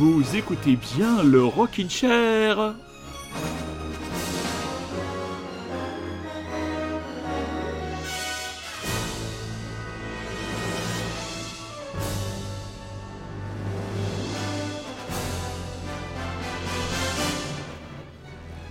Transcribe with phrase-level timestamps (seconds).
[0.00, 2.72] vous écoutez bien le Rockin' Chair.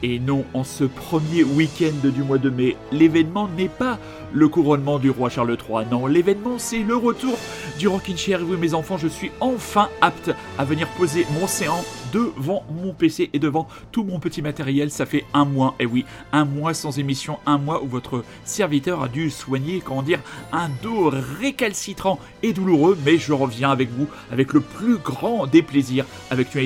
[0.09, 3.99] Et non, en ce premier week-end du mois de mai, l'événement n'est pas
[4.33, 5.85] le couronnement du roi Charles III.
[5.91, 7.37] Non, l'événement c'est le retour
[7.77, 8.39] du Rockin' Chair.
[8.43, 13.29] Oui, mes enfants, je suis enfin apte à venir poser mon séant devant mon PC
[13.33, 14.89] et devant tout mon petit matériel.
[14.89, 19.03] Ça fait un mois, et oui, un mois sans émission, un mois où votre serviteur
[19.03, 22.97] a dû soigner, comment dire, un dos récalcitrant et douloureux.
[23.05, 26.61] Mais je reviens avec vous avec le plus grand des plaisirs, avec une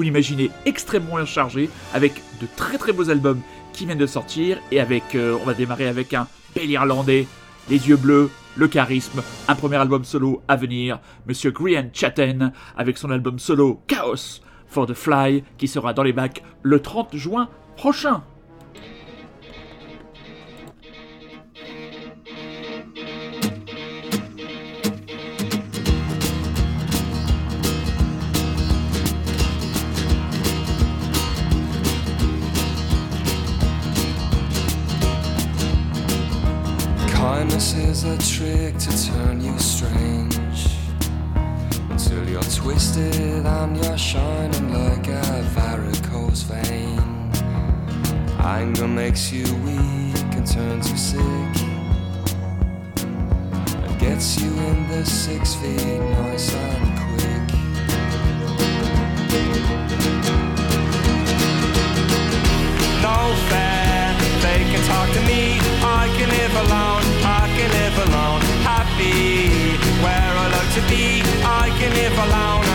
[0.00, 3.42] vous l'imaginez, extrêmement chargé, avec de très très beaux albums
[3.74, 7.26] qui viennent de sortir, et avec, euh, on va démarrer avec un bel Irlandais,
[7.68, 12.96] les yeux bleus, le charisme, un premier album solo à venir, Monsieur Grian Chatten, avec
[12.96, 17.50] son album solo Chaos for the Fly, qui sera dans les bacs le 30 juin
[17.76, 18.22] prochain.
[37.60, 40.78] Kindness is a trick to turn you strange.
[41.90, 47.30] Until you're twisted and you're shining like a varicose vein.
[48.38, 51.54] Anger makes you weak and turns you sick.
[53.74, 57.46] And gets you in the six feet nice and quick.
[63.02, 65.60] No fair, they can talk to me.
[65.82, 67.19] I can live alone,
[70.70, 71.20] to be.
[71.42, 72.69] I can live alone,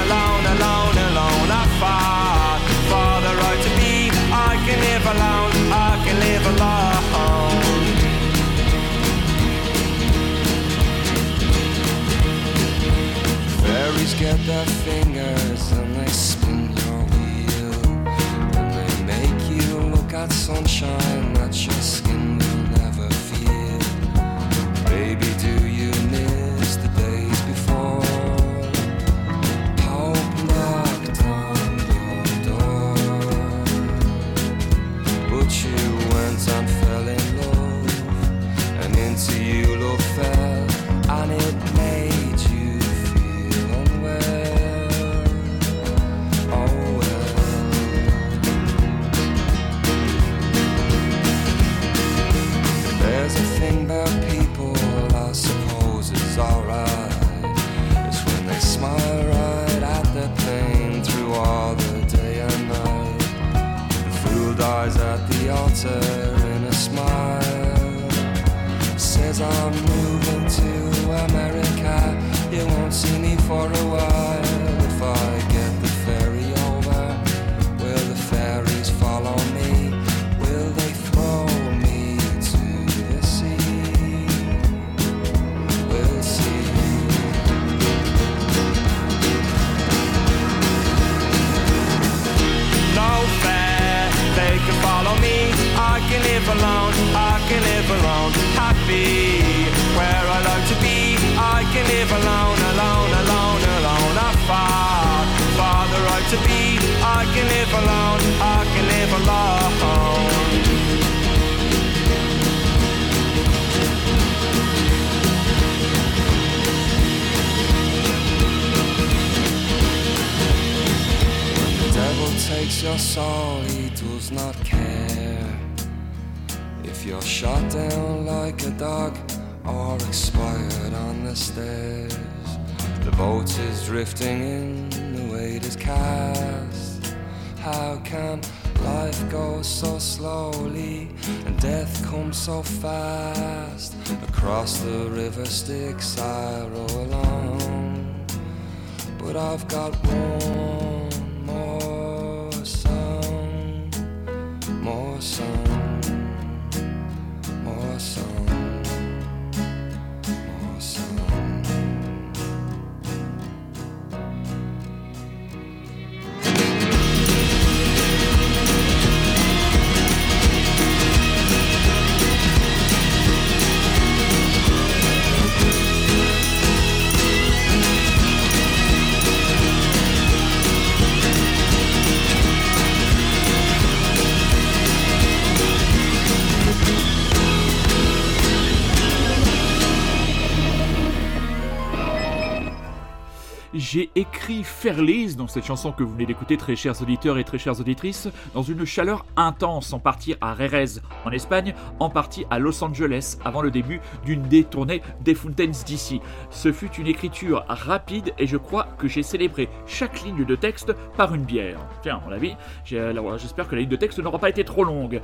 [193.86, 197.60] j'ai écrit Fairlies, dans cette chanson que vous venez d'écouter, très chers auditeurs et très
[197.60, 202.58] chères auditrices, dans une chaleur intense, en partie à Rérez en Espagne, en partie à
[202.58, 206.20] Los Angeles, avant le début d'une des tournées des Fountains d'ici.
[206.50, 210.96] Ce fut une écriture rapide et je crois que j'ai célébré chaque ligne de texte
[211.16, 211.78] par une bière.
[212.02, 212.56] Tiens, à mon avis,
[212.86, 215.22] j'espère que la ligne de texte n'aura pas été trop longue.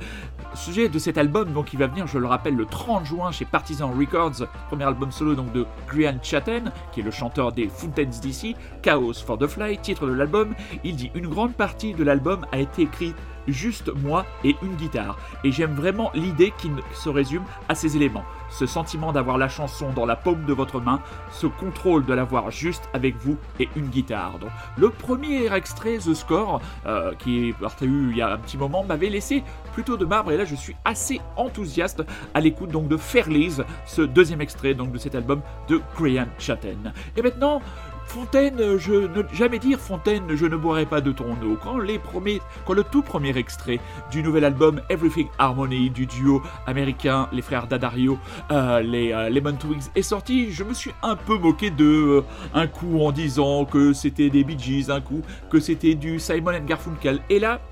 [0.54, 3.44] Sujet de cet album, donc, qui va venir, je le rappelle, le 30 juin chez
[3.44, 8.04] Partisan Records, premier album solo donc de Grian Chatten, qui est le chanteur des Fountains
[8.04, 8.51] d'ici
[8.82, 10.54] Chaos for the Fly, titre de l'album,
[10.84, 13.16] il dit Une grande partie de l'album a été écrite
[13.48, 15.18] juste moi et une guitare.
[15.44, 18.24] Et j'aime vraiment l'idée qui se résume à ces éléments.
[18.50, 21.00] Ce sentiment d'avoir la chanson dans la paume de votre main,
[21.30, 24.38] ce contrôle de l'avoir juste avec vous et une guitare.
[24.38, 28.58] Donc, le premier extrait, The Score, euh, qui est parti il y a un petit
[28.58, 32.02] moment, m'avait laissé plutôt de marbre et là je suis assez enthousiaste
[32.34, 33.56] à l'écoute donc de Fairlies,
[33.86, 36.92] ce deuxième extrait donc de cet album de Graham Chatten.
[37.16, 37.62] Et maintenant,
[38.12, 41.56] Fontaine, je ne jamais dire Fontaine, je ne boirai pas de ton eau.
[41.62, 43.80] Quand les premiers, quand le tout premier extrait
[44.10, 48.18] du nouvel album Everything Harmony du duo américain les frères Dadario,
[48.50, 52.24] euh, les euh, Lemon Twigs est sorti, je me suis un peu moqué de euh,
[52.52, 56.60] un coup en disant que c'était des Bee Gees, un coup que c'était du Simon
[56.66, 57.18] Garfunkel.
[57.30, 57.62] Et là,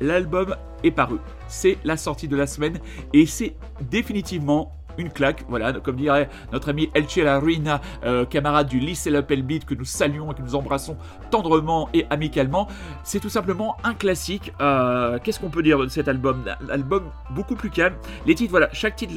[0.00, 1.18] l'album est paru.
[1.46, 2.80] C'est la sortie de la semaine
[3.12, 8.78] et c'est définitivement une claque, voilà, comme dirait notre ami Elche Larina, euh, camarade du
[8.78, 10.96] lycée Lapel Beat que nous saluons et que nous embrassons
[11.30, 12.68] tendrement et amicalement.
[13.02, 14.52] C'est tout simplement un classique.
[14.60, 16.44] Euh, qu'est-ce qu'on peut dire de cet album?
[16.70, 17.94] Album beaucoup plus calme.
[18.26, 19.14] Les titres, voilà, chaque titre,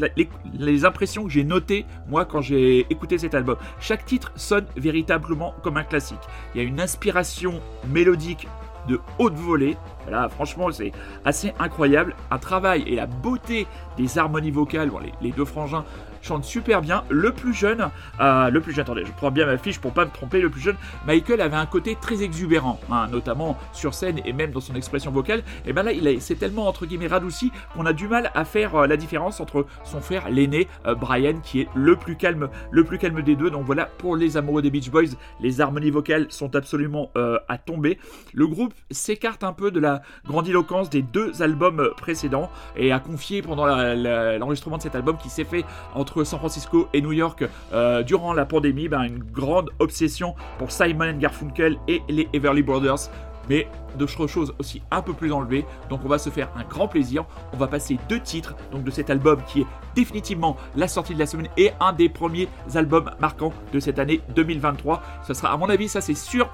[0.53, 5.53] les impressions que j'ai notées, moi, quand j'ai écouté cet album, chaque titre sonne véritablement
[5.63, 6.17] comme un classique.
[6.53, 8.47] Il y a une inspiration mélodique
[8.87, 9.77] de haute volée.
[10.09, 10.91] Là, franchement, c'est
[11.25, 12.15] assez incroyable.
[12.31, 13.67] Un travail et la beauté
[13.97, 14.91] des harmonies vocales.
[15.21, 15.83] Les, deux frangins
[16.27, 17.03] chante super bien.
[17.09, 17.89] Le plus jeune,
[18.19, 20.49] euh, le plus jeune, attendez, je prends bien ma fiche pour pas me tromper, le
[20.49, 20.75] plus jeune,
[21.05, 25.11] Michael avait un côté très exubérant, hein, notamment sur scène et même dans son expression
[25.11, 25.43] vocale.
[25.65, 28.75] Et ben là, il s'est tellement entre guillemets radouci qu'on a du mal à faire
[28.75, 32.83] euh, la différence entre son frère, l'aîné, euh, Brian, qui est le plus calme, le
[32.83, 33.49] plus calme des deux.
[33.49, 37.09] Donc voilà, pour les amoureux des Beach Boys, les harmonies vocales sont absolument
[37.47, 37.97] à tomber.
[38.33, 43.41] Le groupe s'écarte un peu de la grandiloquence des deux albums précédents et a confié
[43.41, 45.63] pendant l'enregistrement de cet album qui s'est fait
[45.95, 47.43] entre San Francisco et New York
[47.73, 53.09] euh, durant la pandémie, ben, une grande obsession pour Simon Garfunkel et les Everly Brothers
[53.49, 55.65] mais d'autres choses aussi un peu plus enlevées.
[55.89, 57.25] Donc on va se faire un grand plaisir.
[57.53, 61.19] On va passer deux titres donc de cet album qui est définitivement la sortie de
[61.19, 65.01] la semaine et un des premiers albums marquants de cette année 2023.
[65.25, 66.49] Ce sera à mon avis, ça c'est sûr.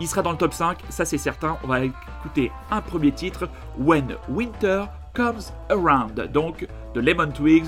[0.00, 1.58] Il sera dans le top 5, ça c'est certain.
[1.64, 3.48] On va écouter un premier titre,
[3.78, 4.84] When Winter
[5.14, 7.66] Comes Around, donc de Lemon Twigs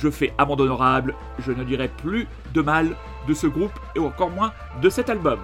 [0.00, 2.96] je fais amende honorable, je ne dirai plus de mal
[3.28, 4.52] de ce groupe et encore moins
[4.82, 5.38] de cet album.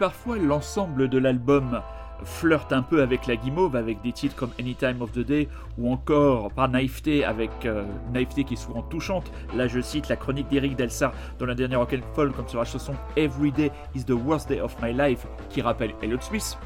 [0.00, 1.82] Parfois l'ensemble de l'album
[2.24, 5.46] flirte un peu avec la guimauve, avec des titres comme Anytime of the Day
[5.78, 9.30] ou encore par naïveté avec euh, naïveté qui est souvent touchante.
[9.54, 12.64] Là, je cite la chronique d'Eric Delsart dans la dernière Rock Folk, comme sur la
[12.64, 16.56] chanson Every Day is the Worst Day of My Life, qui rappelle Elliot Smith.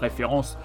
[0.00, 0.58] Référence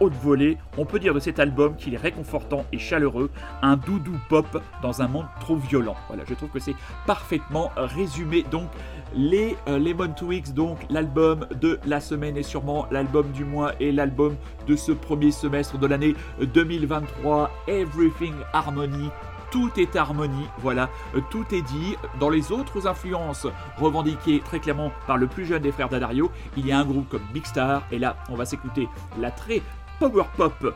[0.00, 3.30] haute volée, on peut dire de cet album qu'il est réconfortant et chaleureux,
[3.62, 5.96] un doudou pop dans un monde trop violent.
[6.08, 8.44] Voilà, je trouve que c'est parfaitement résumé.
[8.50, 8.68] Donc,
[9.14, 10.14] les euh, Lemon
[10.54, 15.30] donc l'album de la semaine et sûrement l'album du mois et l'album de ce premier
[15.30, 19.10] semestre de l'année 2023, Everything Harmony.
[19.50, 21.96] Tout est harmonie, voilà, euh, tout est dit.
[22.18, 23.46] Dans les autres influences
[23.78, 27.08] revendiquées très clairement par le plus jeune des frères d'Adario, il y a un groupe
[27.08, 28.88] comme Big Star, et là, on va s'écouter
[29.18, 29.62] la très
[29.98, 30.74] power pop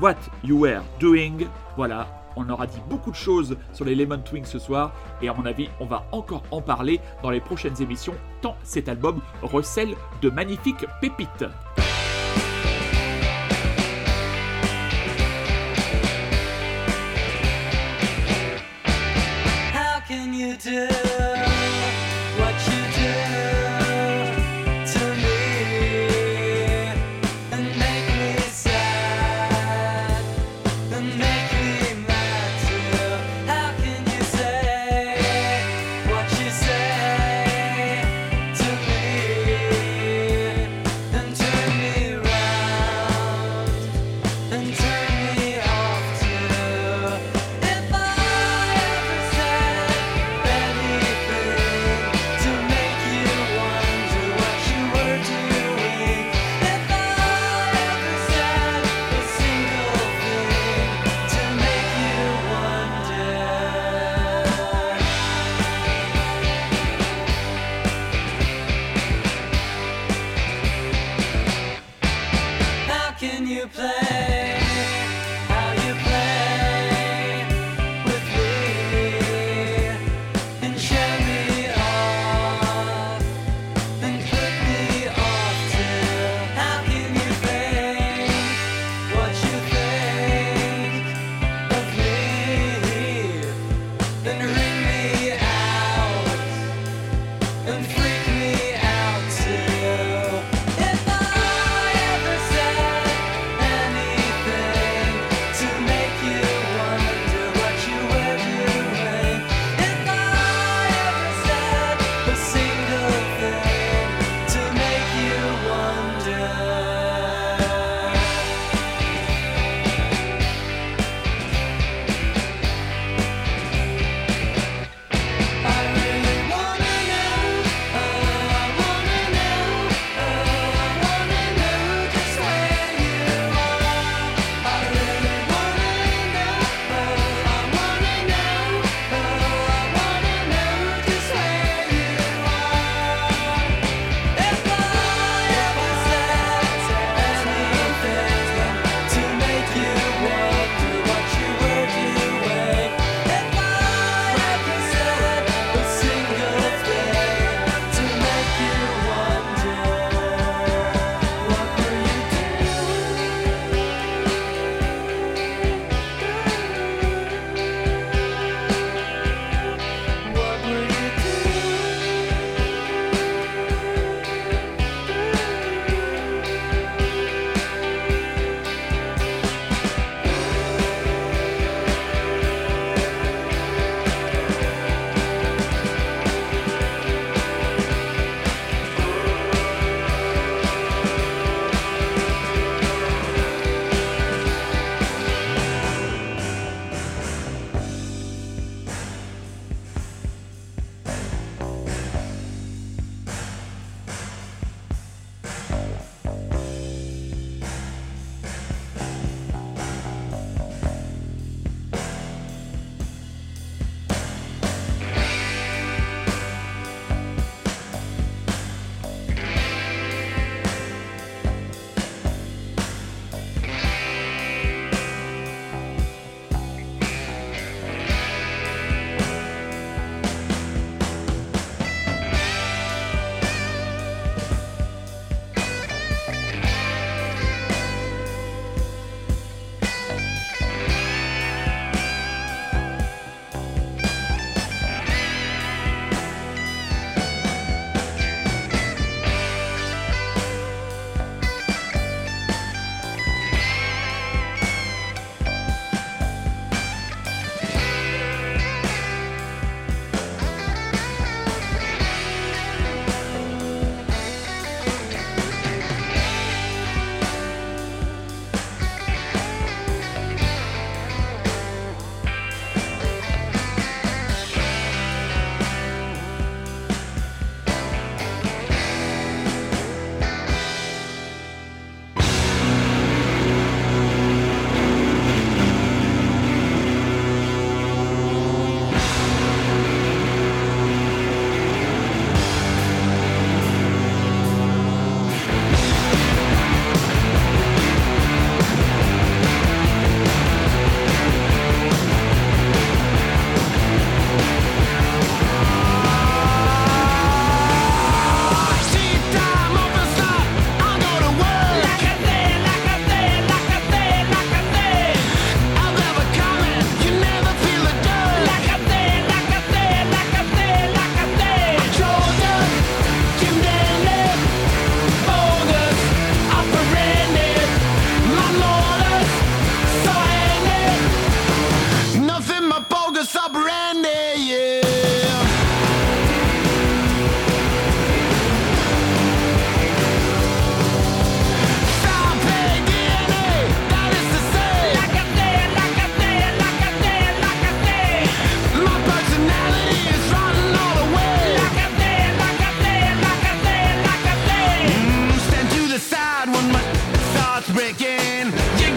[0.00, 1.46] What You Were Doing.
[1.76, 5.34] Voilà, on aura dit beaucoup de choses sur les Lemon Twins ce soir, et à
[5.34, 9.94] mon avis, on va encore en parler dans les prochaines émissions, tant cet album recèle
[10.20, 11.44] de magnifiques pépites.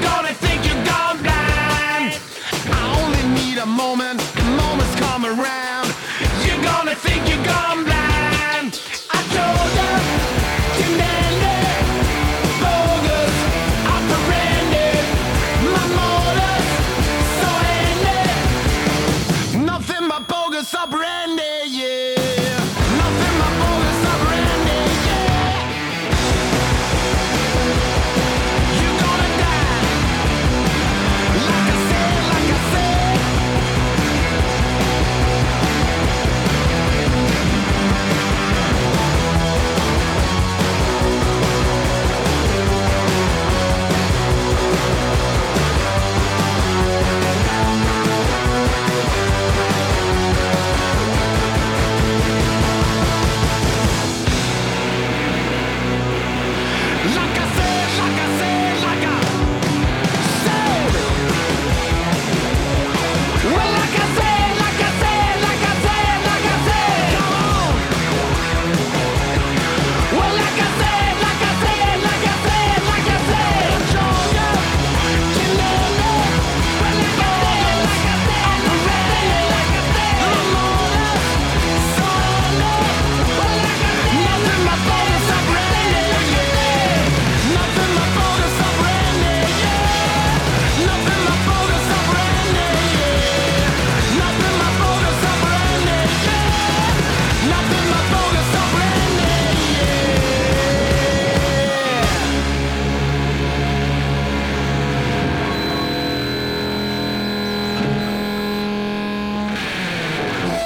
[0.10, 2.12] Gonna think you're gone blind.
[2.78, 5.88] I only need a moment, the moment's come around.
[6.46, 7.85] You're gonna think you're gone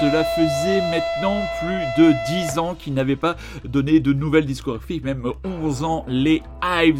[0.09, 2.15] Cela faisait maintenant plus de
[2.47, 6.41] 10 ans qu'ils n'avaient pas donné de nouvelles discographies, même 11 ans, les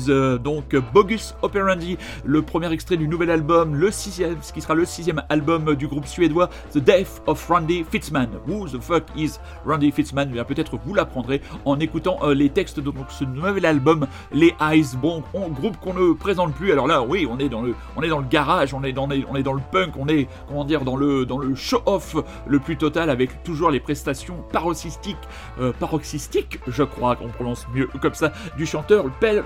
[0.10, 4.74] Euh, Donc Bogus Operandi, le premier extrait du nouvel album, le sixième, ce qui sera
[4.76, 8.30] le sixième album du groupe suédois The Death of Randy Fitzman.
[8.48, 9.34] Who the fuck is
[9.66, 10.32] Randy Fitzman?
[10.38, 14.98] Eh Peut-être vous l'apprendrez en écoutant euh, les textes de ce nouvel album, les Hives.
[14.98, 16.72] Bon, on- groupe qu'on ne présente plus.
[16.72, 19.08] Alors là, oui, on est dans le, on est dans le garage, on est dans,
[19.30, 22.16] on est dans le punk, on est, comment dire, dans le, dans le show-off
[22.48, 25.18] le plus total avec toujours les prestations paroxystiques,
[25.62, 29.44] euh, paroxystiques, je crois qu'on prononce mieux comme ça, du chanteur Pell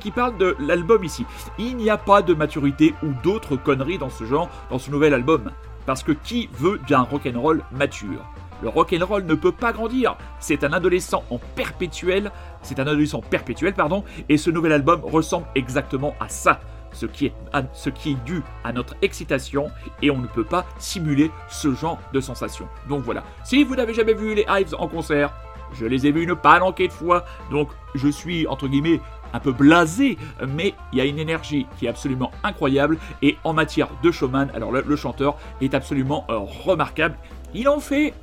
[0.00, 1.26] Qui parle de l'album ici.
[1.58, 5.14] Il n'y a pas de maturité ou d'autres conneries dans ce genre, dans ce nouvel
[5.14, 5.50] album.
[5.86, 8.24] Parce que qui veut d'un rock'n'roll mature?
[8.62, 10.16] Le rock'n'roll ne peut pas grandir.
[10.38, 12.30] C'est un adolescent en perpétuel.
[12.62, 14.04] C'est un adolescent perpétuel, pardon.
[14.28, 16.60] Et ce nouvel album ressemble exactement à ça.
[16.92, 17.34] Ce qui, est,
[17.72, 19.70] ce qui est dû à notre excitation
[20.02, 22.66] et on ne peut pas simuler ce genre de sensation.
[22.88, 23.22] Donc voilà.
[23.44, 25.32] Si vous n'avez jamais vu les Hives en concert,
[25.74, 27.24] je les ai vus une palanquée de fois.
[27.50, 29.00] Donc je suis entre guillemets
[29.32, 32.98] un peu blasé, mais il y a une énergie qui est absolument incroyable.
[33.22, 37.16] Et en matière de showman, alors le, chanteur est absolument euh, remarquable.
[37.54, 38.14] Il en fait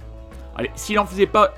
[0.58, 1.54] Allez, s'il en faisait pas,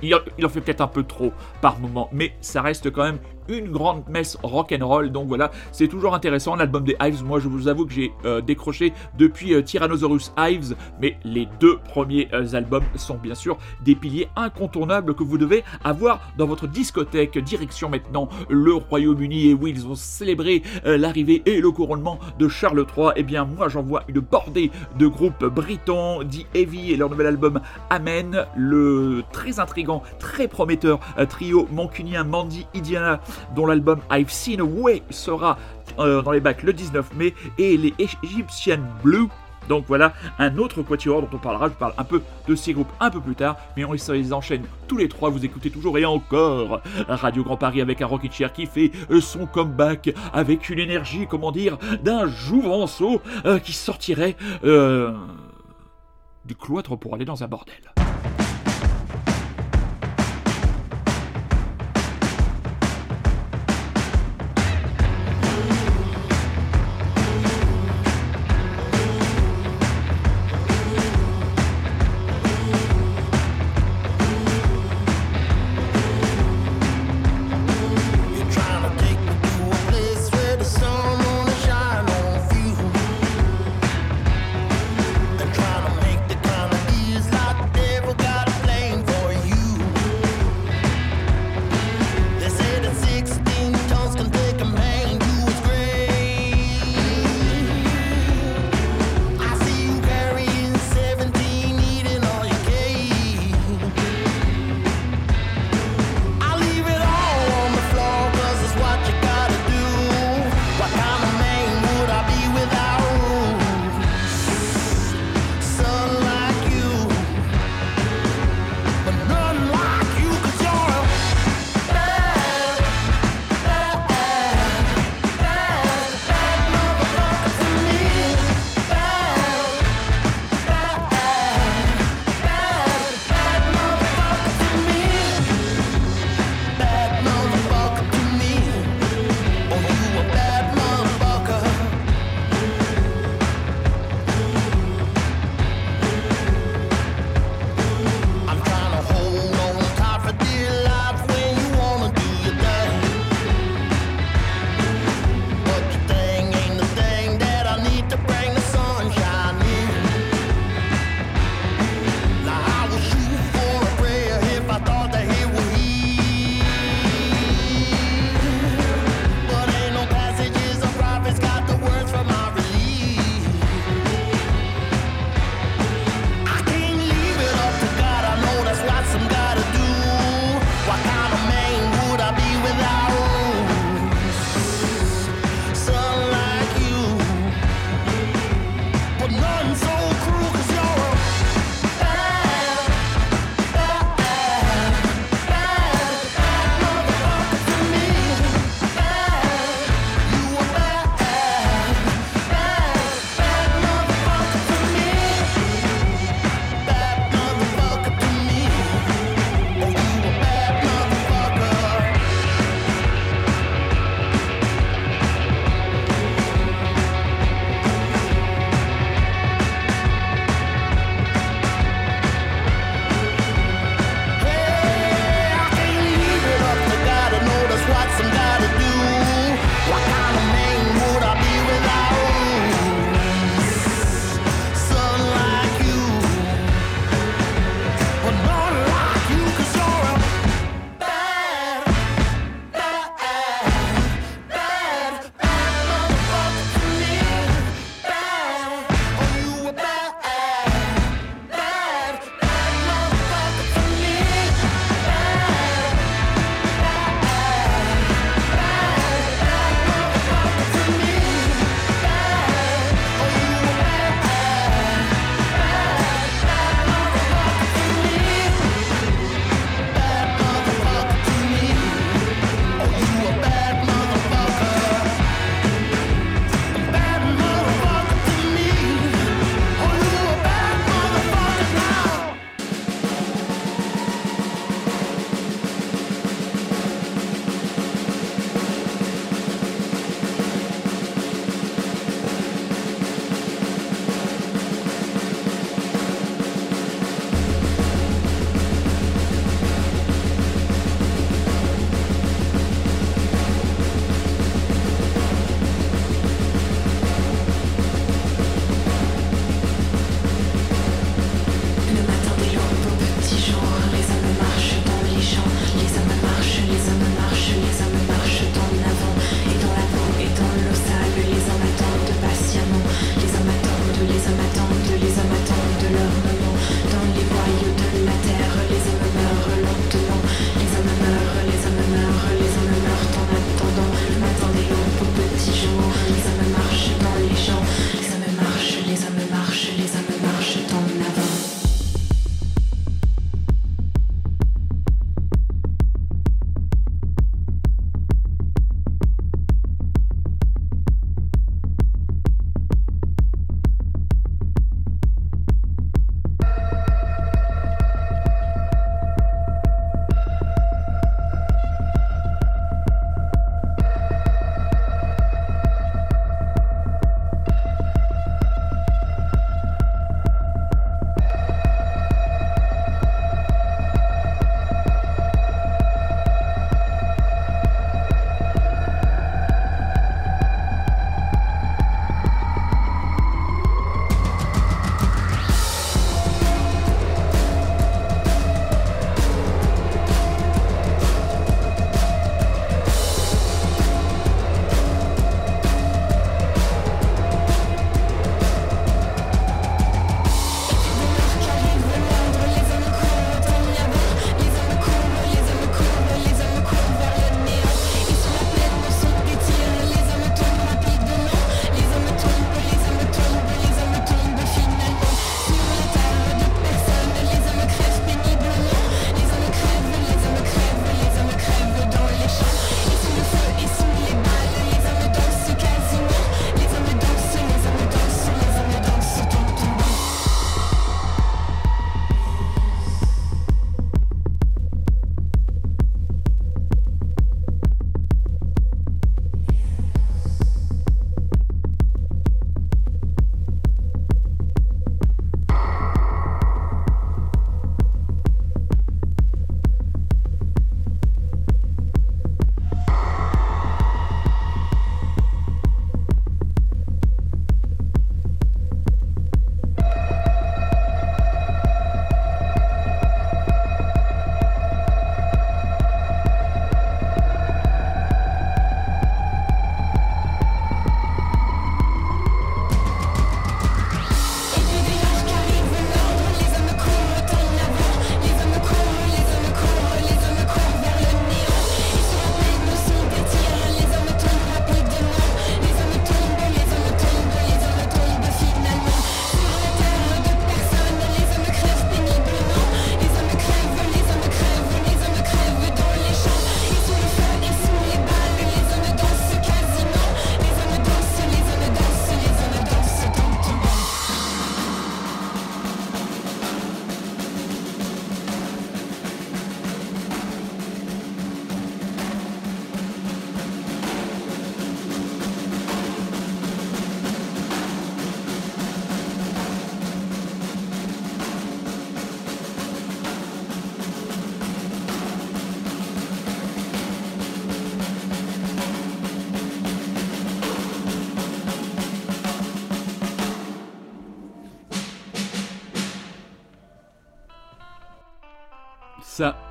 [0.00, 3.18] il il en fait peut-être un peu trop par moment, mais ça reste quand même
[3.48, 5.10] une grande messe rock'n'roll.
[5.10, 6.56] Donc voilà, c'est toujours intéressant.
[6.56, 10.76] L'album des Hives, moi je vous avoue que j'ai euh, décroché depuis euh, Tyrannosaurus Hives,
[11.00, 15.64] mais les deux premiers euh, albums sont bien sûr des piliers incontournables que vous devez
[15.84, 17.38] avoir dans votre discothèque.
[17.38, 22.84] Direction maintenant le Royaume-Uni et oui, ils ont célébré l'arrivée et le couronnement de Charles
[22.96, 23.10] III.
[23.16, 27.60] Et bien moi j'envoie une bordée de groupes britons, dit Heavy et leur nouvel album
[27.90, 33.20] Amen, le très intrigant, très prometteur trio mancunien Mandy Idiana
[33.54, 35.58] dont l'album I've Seen a Way sera
[35.98, 39.26] euh, dans les bacs le 19 mai et les Egyptian Blue.
[39.68, 42.90] Donc voilà un autre quatuor dont on parlera, je parle un peu de ces groupes
[43.00, 46.06] un peu plus tard, mais on les- enchaîne tous les trois, vous écoutez toujours et
[46.06, 50.78] encore Radio Grand Paris avec un Rockin' Chair qui fait euh, son comeback avec une
[50.78, 57.74] énergie, comment dire, d'un jouvenceau euh, qui sortirait du cloître pour aller dans un bordel.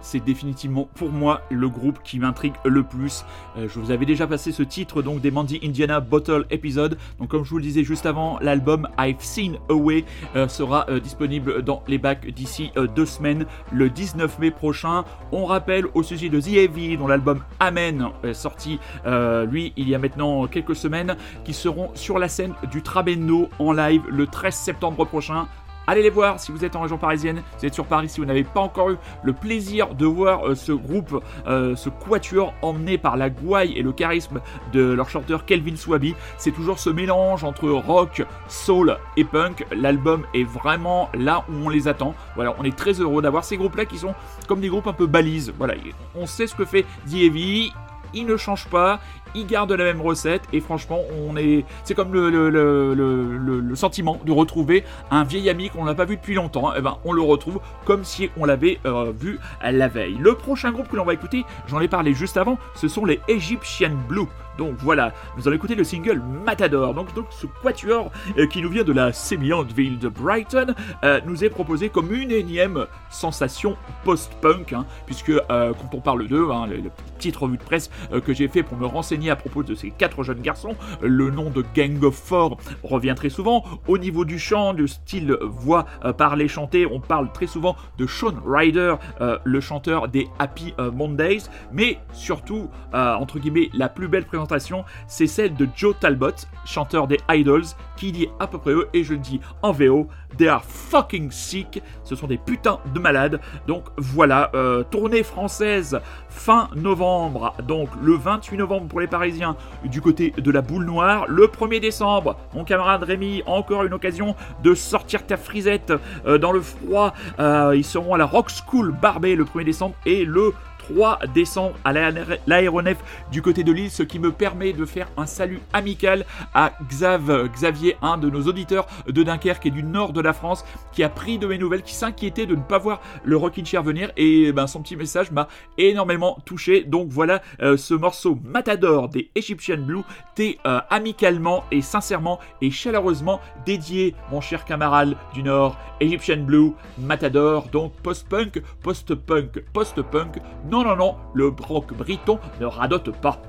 [0.07, 3.25] C'est définitivement pour moi le groupe qui m'intrigue le plus.
[3.57, 6.97] Euh, je vous avais déjà passé ce titre donc des Mandy Indiana Bottle Episode.
[7.19, 11.01] Donc comme je vous le disais juste avant, l'album I've Seen Away euh, sera euh,
[11.01, 15.03] disponible dans les bacs d'ici deux semaines, le 19 mai prochain.
[15.33, 19.95] On rappelle au sujet de The Heavy, dont l'album Amen est sorti lui il y
[19.95, 24.53] a maintenant quelques semaines, qui seront sur la scène du Trabendo en live le 13
[24.53, 25.47] septembre prochain.
[25.89, 28.19] Allez les voir si vous êtes en région parisienne, si vous êtes sur Paris, si
[28.19, 32.53] vous n'avez pas encore eu le plaisir de voir euh, ce groupe, euh, ce quatuor
[32.61, 34.41] emmené par la gouaille et le charisme
[34.73, 36.13] de leur chanteur Kelvin Swaby.
[36.37, 39.65] C'est toujours ce mélange entre rock, soul et punk.
[39.71, 42.15] L'album est vraiment là où on les attend.
[42.35, 44.13] Voilà, on est très heureux d'avoir ces groupes-là qui sont
[44.45, 45.53] comme des groupes un peu balises.
[45.57, 45.75] Voilà,
[46.15, 47.71] on sait ce que fait Heavy,
[48.13, 48.99] il ne change pas,
[49.35, 54.83] il garde la même recette et franchement on est c'est comme le, sentiment de retrouver
[55.11, 58.03] un vieil ami qu'on n'a pas vu depuis longtemps et ben on le retrouve comme
[58.03, 60.17] si on l'avait euh, vu la veille.
[60.19, 63.19] Le prochain groupe que l'on va écouter j'en ai parlé juste avant ce sont les
[63.27, 64.27] Egyptian Blue.
[64.57, 66.95] Donc voilà, nous allons écouter le single Matador.
[66.95, 71.21] Donc, donc ce quatuor euh, qui nous vient de la sémillante ville de Brighton euh,
[71.27, 76.65] nous est proposé comme une énième sensation post-punk, hein, puisque quand on parle d'eux, hein,
[76.65, 77.89] le, petite revue de presse
[78.25, 81.49] que j'ai fait pour me renseigner à propos de ces quatre jeunes garçons, le nom
[81.49, 83.63] de Gang of Four revient très souvent.
[83.87, 88.05] Au niveau du chant, du style voix euh, parler chanter, on parle très souvent de
[88.05, 94.07] Sean Ryder, euh, le chanteur des Happy euh, Mondays, mais surtout, entre guillemets, la plus
[94.07, 96.31] belle présentation, c'est celle de Joe Talbot,
[96.65, 97.63] chanteur des Idols,
[97.95, 100.07] qui dit à peu près eux, et je le dis en VO,
[100.37, 103.39] they are fucking sick, ce sont des putains de malades.
[103.67, 110.01] Donc voilà, euh, tournée française fin novembre, donc le 28 novembre pour les Parisiens, du
[110.01, 114.75] côté de la boule noire, le 1er décembre, mon camarade Rémi, encore une occasion de
[114.75, 115.93] sortir ta frisette
[116.25, 119.95] euh, dans le froid, Euh, ils seront à la Rock School Barbet le 1er décembre,
[120.05, 120.53] et le
[120.93, 122.97] 3 décembre à l'aéro- l'aéronef
[123.31, 127.49] du côté de l'île, ce qui me permet de faire un salut amical à Xav,
[127.53, 131.09] Xavier, un de nos auditeurs de Dunkerque et du nord de la France, qui a
[131.09, 134.51] pris de mes nouvelles, qui s'inquiétait de ne pas voir le Rockin' Chair venir, et
[134.51, 136.83] ben, son petit message m'a énormément touché.
[136.83, 140.01] Donc voilà, euh, ce morceau Matador des Egyptian Blue
[140.35, 146.71] t'est euh, amicalement et sincèrement et chaleureusement dédié, mon cher camarade du Nord, Egyptian Blue,
[146.99, 150.37] Matador, donc post-punk, post-punk, post-punk.
[150.69, 153.41] Non, non, non, le rock briton ne radote pas.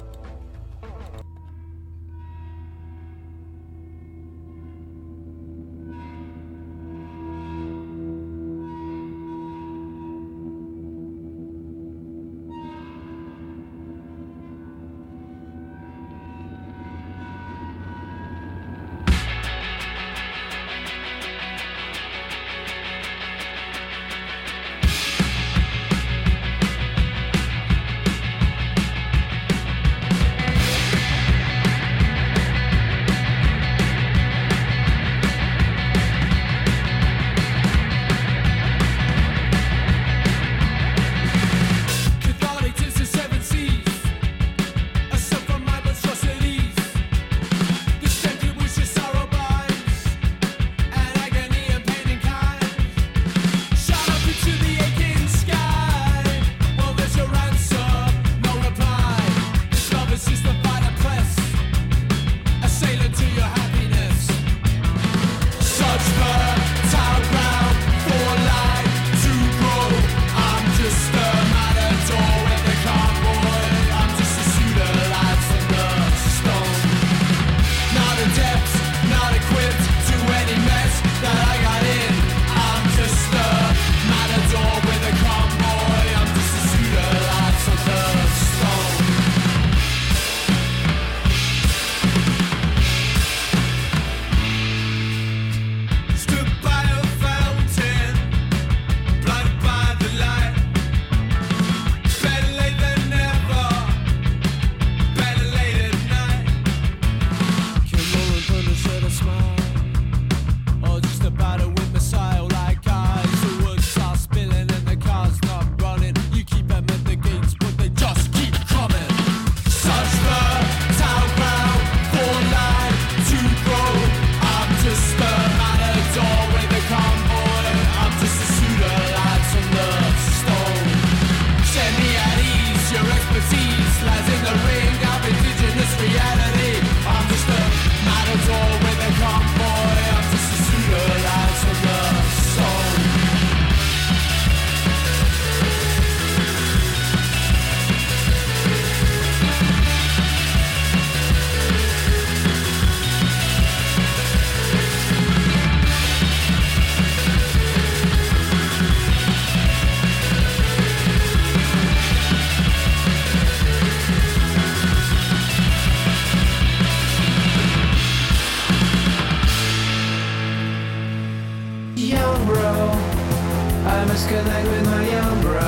[174.18, 175.61] Must connect with my young bro.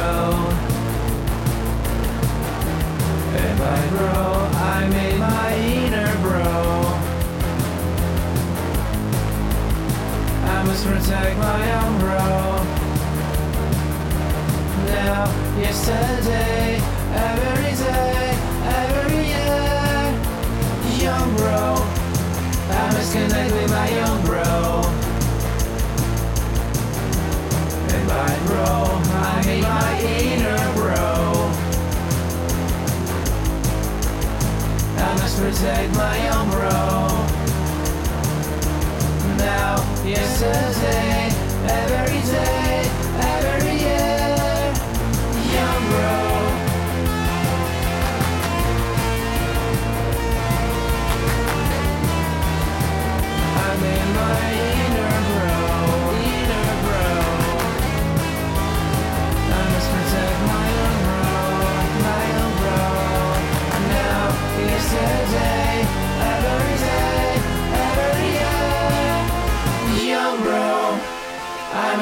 [3.38, 6.50] And by bro, I mean my inner bro.
[10.54, 12.26] I must protect my young bro.
[14.86, 15.26] Now,
[15.60, 16.69] yesterday,
[35.30, 37.06] must protect my young bro.
[39.38, 41.30] Now, yesterday,
[41.68, 42.59] every day,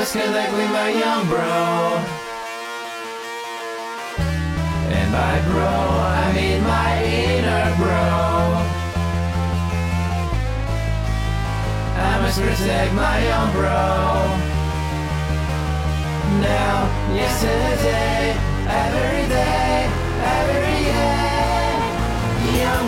[0.09, 2.00] Must connect with my young bro.
[4.96, 5.68] And by bro,
[6.24, 8.06] I mean my inner bro.
[12.00, 14.24] I must protect my young bro.
[16.40, 18.32] Now, yesterday,
[18.64, 19.92] every day,
[20.24, 22.88] every year, young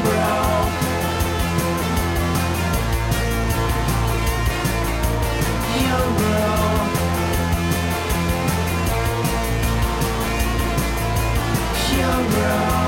[12.30, 12.80] Brown.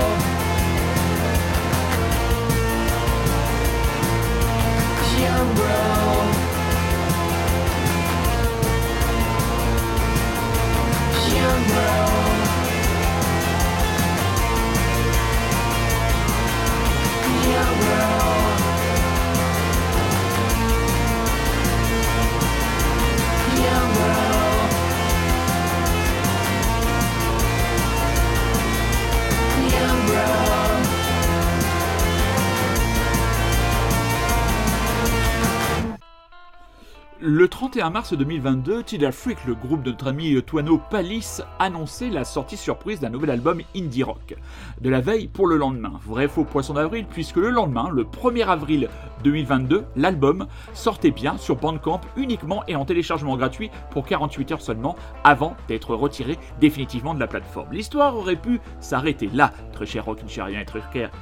[37.24, 42.24] Le 31 mars 2022, Tidal Freak, le groupe de notre ami Tuano Palis, annonçait la
[42.24, 44.34] sortie surprise d'un nouvel album indie rock.
[44.80, 45.92] De la veille pour le lendemain.
[46.04, 48.88] Vrai faux poisson d'avril, puisque le lendemain, le 1er avril
[49.22, 54.96] 2022, l'album sortait bien sur Bandcamp uniquement et en téléchargement gratuit pour 48 heures seulement
[55.22, 57.72] avant d'être retiré définitivement de la plateforme.
[57.72, 61.12] L'histoire aurait pu s'arrêter là, très cher Rockin' Chérien et très cher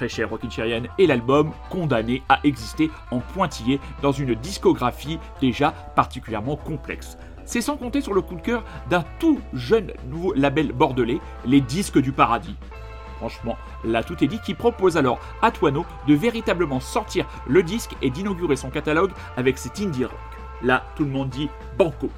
[0.00, 6.56] très cher Rockin' et l'album condamné à exister en pointillé dans une discographie déjà particulièrement
[6.56, 7.18] complexe.
[7.44, 11.60] C'est sans compter sur le coup de cœur d'un tout jeune nouveau label bordelais, les
[11.60, 12.56] Disques du Paradis.
[13.18, 17.94] Franchement, là tout est dit, qui propose alors à Toano de véritablement sortir le disque
[18.00, 20.16] et d'inaugurer son catalogue avec cet indie rock.
[20.62, 22.08] Là, tout le monde dit banco.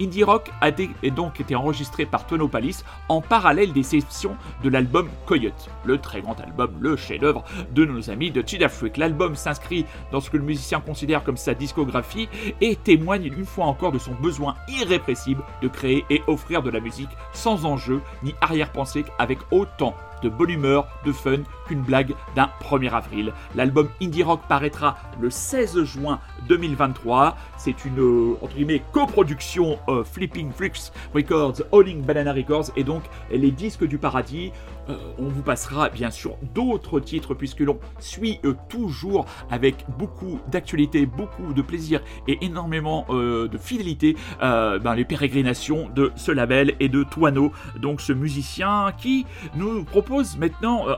[0.00, 5.08] Indie Rock a donc été enregistré par Tono Palis en parallèle des sessions de l'album
[5.26, 8.96] Coyote, le très grand album, le chef-d'œuvre de nos amis de Cheetah Freak.
[8.96, 12.28] L'album s'inscrit dans ce que le musicien considère comme sa discographie
[12.60, 16.80] et témoigne une fois encore de son besoin irrépressible de créer et offrir de la
[16.80, 22.50] musique sans enjeu ni arrière-pensée avec autant de bonne humeur, de fun qu'une blague d'un
[22.62, 23.32] 1er avril.
[23.54, 27.36] L'album Indie Rock paraîtra le 16 juin 2023.
[27.56, 33.02] C'est une euh, entre guillemets coproduction euh, Flipping Freaks Records, Owning Banana Records et donc
[33.30, 34.52] les disques du paradis.
[34.88, 41.06] Euh, on vous passera bien sûr d'autres titres puisque l'on suit toujours avec beaucoup d'actualité,
[41.06, 47.02] beaucoup de plaisir et énormément de fidélité ben, les pérégrinations de ce label et de
[47.02, 50.94] Toano, donc ce musicien qui nous propose maintenant euh,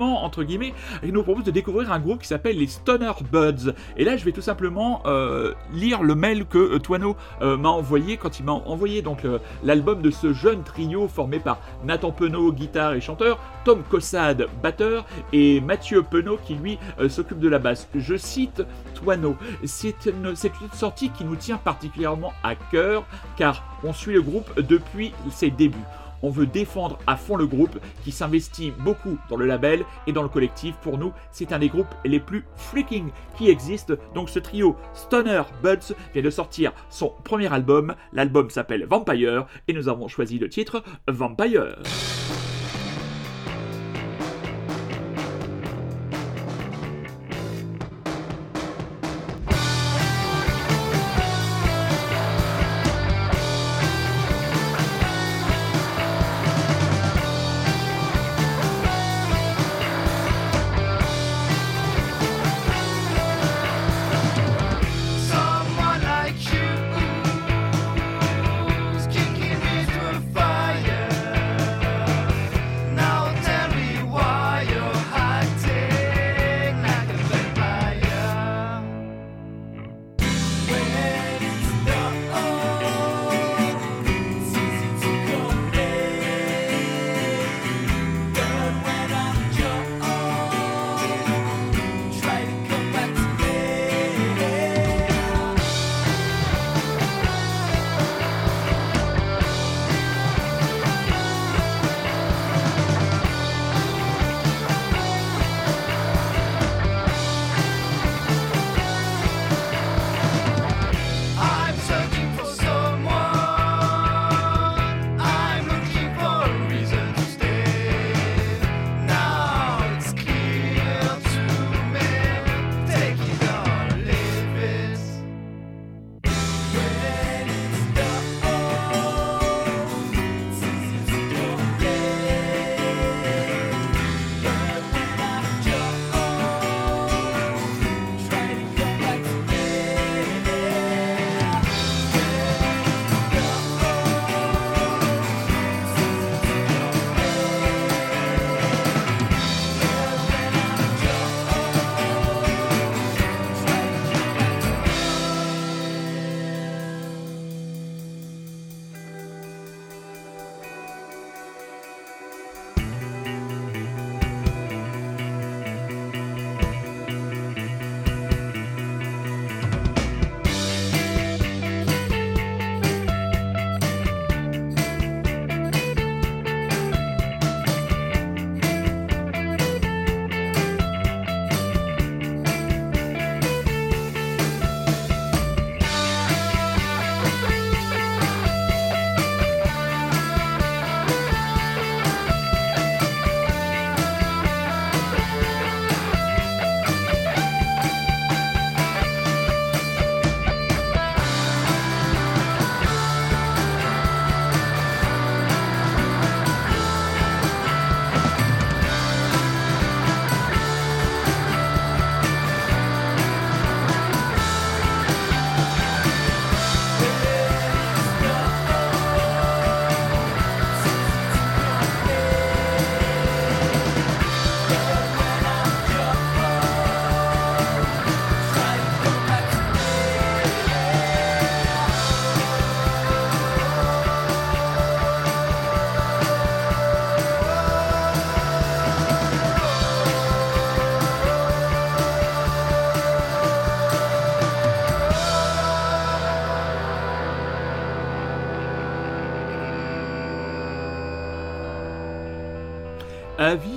[0.00, 3.72] entre guillemets, il nous propose de découvrir un groupe qui s'appelle les Stoner Buds.
[3.96, 7.68] Et là, je vais tout simplement euh, lire le mail que euh, Toano euh, m'a
[7.70, 12.10] envoyé quand il m'a envoyé donc le- l'album de ce jeune trio formé par Nathan
[12.10, 17.48] Penaud, guitare et chanteur, Tom Cossade, batteur, et Mathieu Penaud qui lui euh, s'occupe de
[17.48, 17.88] la basse.
[17.94, 18.62] Je cite
[18.94, 20.34] Toano, c'est une
[20.72, 23.04] sortie qui nous tient particulièrement à cœur
[23.36, 25.76] car on suit le groupe depuis ses débuts.
[26.22, 30.22] On veut défendre à fond le groupe qui s'investit beaucoup dans le label et dans
[30.22, 30.76] le collectif.
[30.82, 33.94] Pour nous, c'est un des groupes les plus freaking qui existent.
[34.14, 37.94] Donc ce trio Stoner Buds vient de sortir son premier album.
[38.12, 41.76] L'album s'appelle Vampire et nous avons choisi le titre Vampire.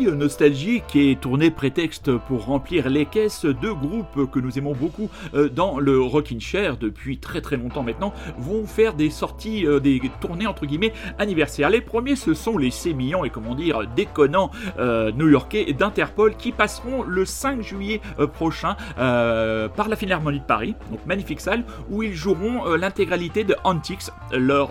[0.07, 5.09] Avis nostalgique et tourné prétexte pour remplir les caisses, deux groupes que nous aimons beaucoup
[5.33, 9.79] euh, dans le Rockin' Chair depuis très très longtemps maintenant vont faire des sorties, euh,
[9.79, 11.69] des tournées entre guillemets anniversaires.
[11.69, 17.03] Les premiers, ce sont les sémillants et comment dire déconnants euh, new-yorkais d'Interpol qui passeront
[17.03, 22.13] le 5 juillet euh, prochain par la Philharmonie de Paris, donc magnifique salle, où ils
[22.13, 24.69] joueront l'intégralité de Antics, leur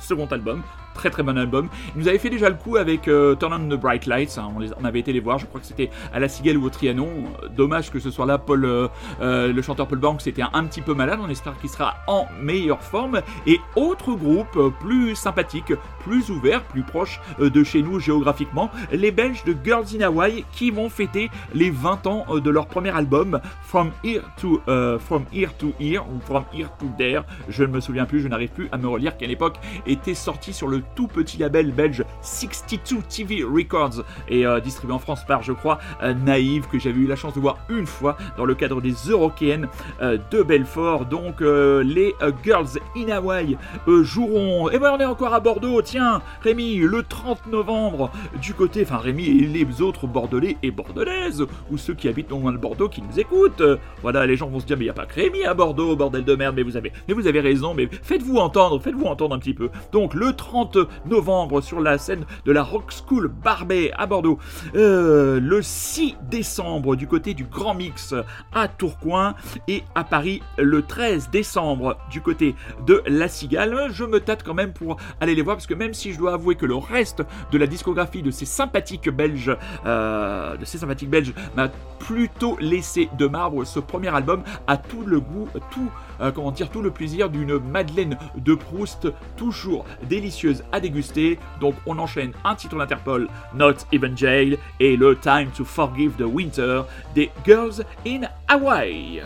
[0.00, 0.62] second album.
[0.94, 1.68] Très très bon album.
[1.96, 4.36] Ils nous avaient fait déjà le coup avec Turn on the Bright Lights.
[4.38, 5.38] hein, on, les- on avait été les voir.
[5.38, 7.08] Je crois que c'était à la Cigale ou au Trianon.
[7.56, 8.38] Dommage que ce soit là.
[8.38, 8.88] Paul, euh,
[9.20, 11.18] euh, le chanteur Paul Banks était un, petit peu malade.
[11.22, 13.20] On espère qu'il sera en meilleure forme.
[13.46, 19.10] Et autre groupe euh, plus sympathique, plus ouvert, plus proche de chez nous géographiquement, les
[19.10, 23.40] Belges de Girls in Hawaii qui vont fêter les 20 ans de leur premier album
[23.62, 24.60] From Here to
[24.98, 27.22] From Here to Here ou From Here to There.
[27.48, 28.20] Je ne me souviens plus.
[28.20, 31.72] Je n'arrive plus à me relire qu'à l'époque était sorti sur le tout petit label
[31.72, 34.04] belge 62 TV Records
[34.52, 37.40] euh, distribué en France par, je crois, euh, Naïve, que j'avais eu la chance de
[37.40, 39.68] voir une fois dans le cadre des Eurokéennes
[40.00, 41.06] euh, de Belfort.
[41.06, 44.70] Donc, les Girls in Hawaii joueront.
[44.70, 48.98] Et ben, on est encore à Bordeaux, tiens, Rémi, le 30 novembre, du côté, enfin,
[48.98, 52.88] Rémi et les autres Bordelais et Bordelaises, ou ceux qui habitent non loin de Bordeaux
[52.88, 53.62] qui nous écoutent.
[54.02, 55.96] Voilà, les gens vont se dire, mais il n'y a pas que Rémi à Bordeaux,
[55.96, 59.34] bordel de merde, mais vous avez, mais vous avez raison, mais faites-vous entendre, faites-vous entendre
[59.34, 59.70] un petit peu.
[59.92, 64.38] Donc, le 30 novembre, sur la scène de la Rock School Barbet à Bordeaux.
[64.74, 68.14] Euh, le 6 décembre, du côté du Grand Mix
[68.52, 69.34] à Tourcoing.
[69.68, 72.54] Et à Paris, le 13 décembre, du côté
[72.86, 73.88] de La Cigale.
[73.90, 76.34] Je me tâte quand même pour aller les voir, parce que même si je dois
[76.34, 81.10] avouer que le reste de la discographie de ces sympathiques Belges, euh, de ces sympathiques
[81.10, 81.68] Belges, m'a
[81.98, 85.90] plutôt laissé de marbre, ce premier album a tout le goût, tout,
[86.34, 91.38] comment dire, tout le plaisir d'une Madeleine de Proust, toujours délicieuse à déguster.
[91.60, 96.22] Donc on enchaîne un titre d'Interpol, Not Even Jail, et le Time to Forgive the
[96.22, 96.82] Winter
[97.14, 99.22] des Girls in Hawaii.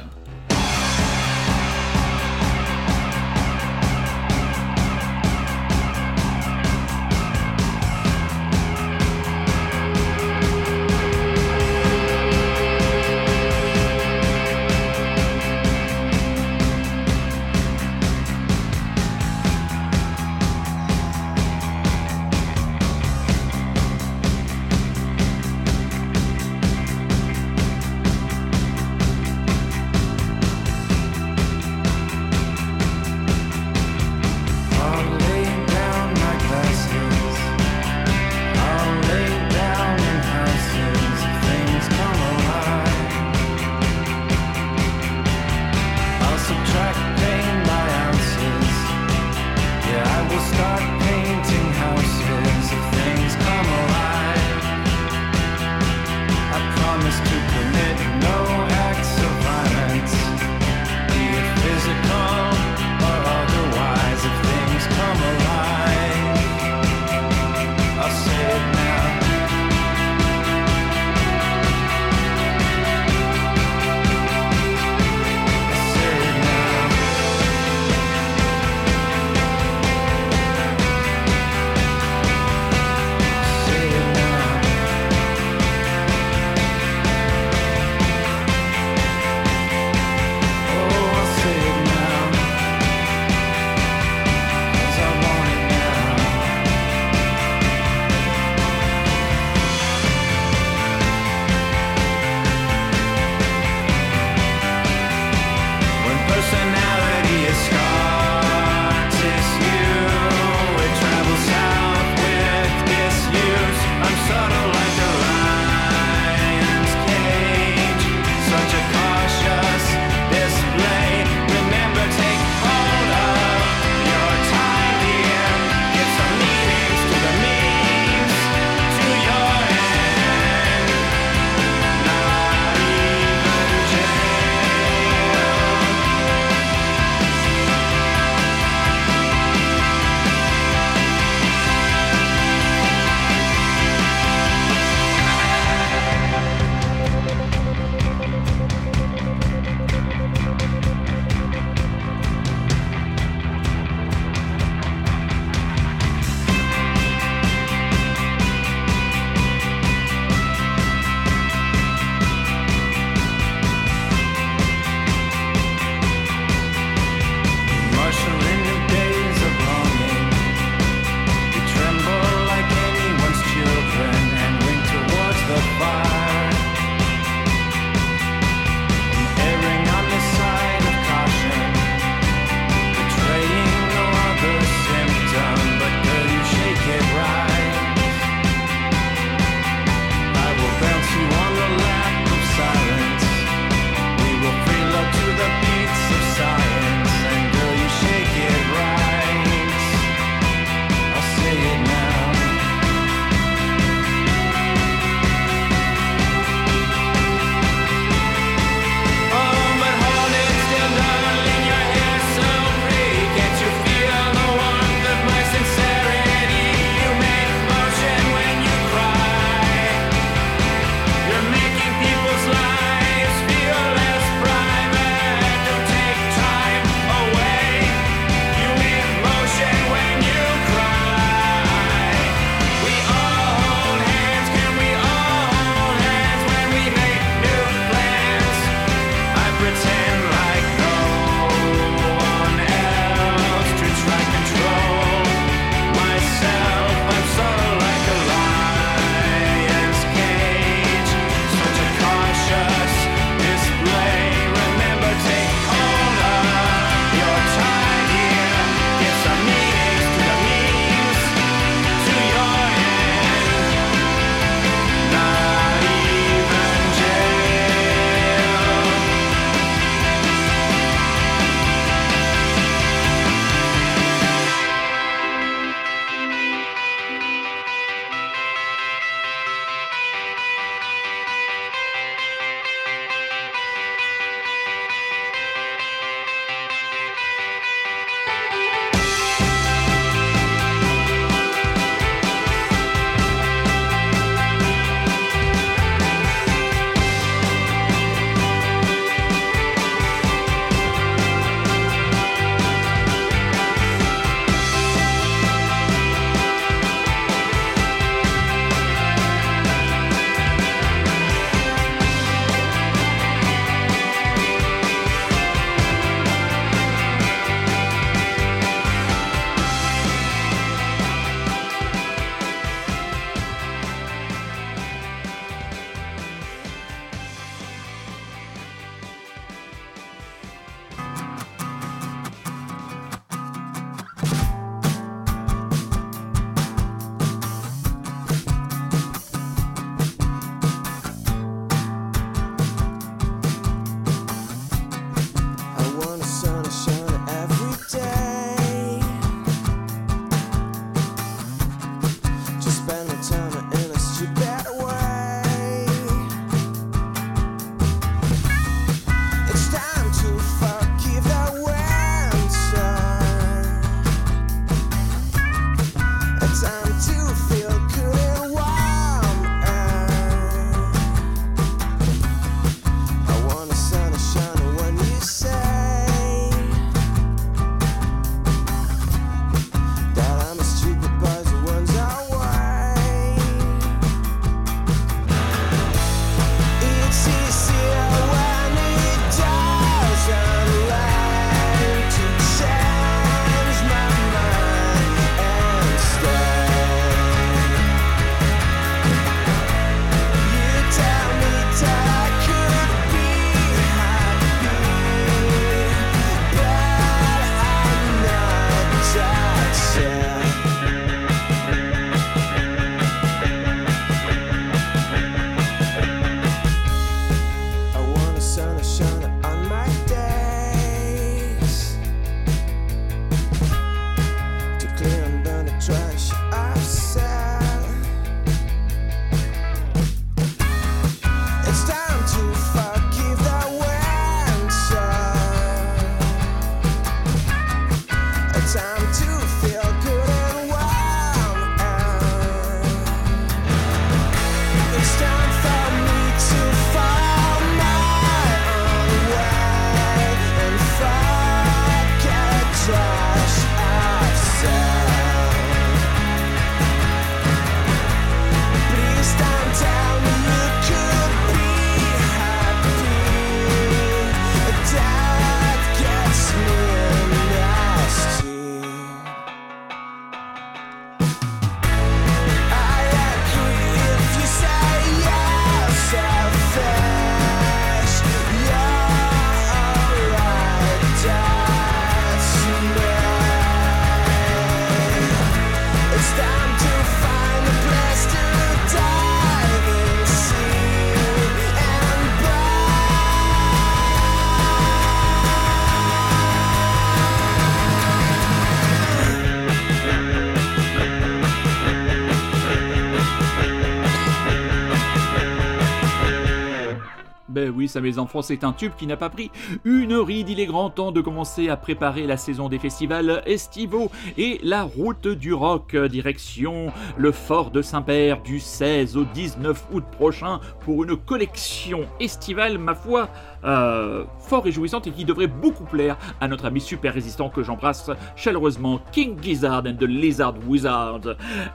[507.97, 509.51] Ça mes enfants, c'est un tube qui n'a pas pris
[509.87, 510.51] une ride.
[510.51, 514.83] Il est grand temps de commencer à préparer la saison des festivals estivaux et la
[514.83, 521.05] route du rock, direction le fort de Saint-Père du 16 au 19 août prochain pour
[521.05, 523.31] une collection estivale, ma foi,
[523.65, 528.11] euh, fort réjouissante et qui devrait beaucoup plaire à notre ami super résistant que j'embrasse
[528.37, 531.23] chaleureusement, King Gizzard and the Lizard Wizard,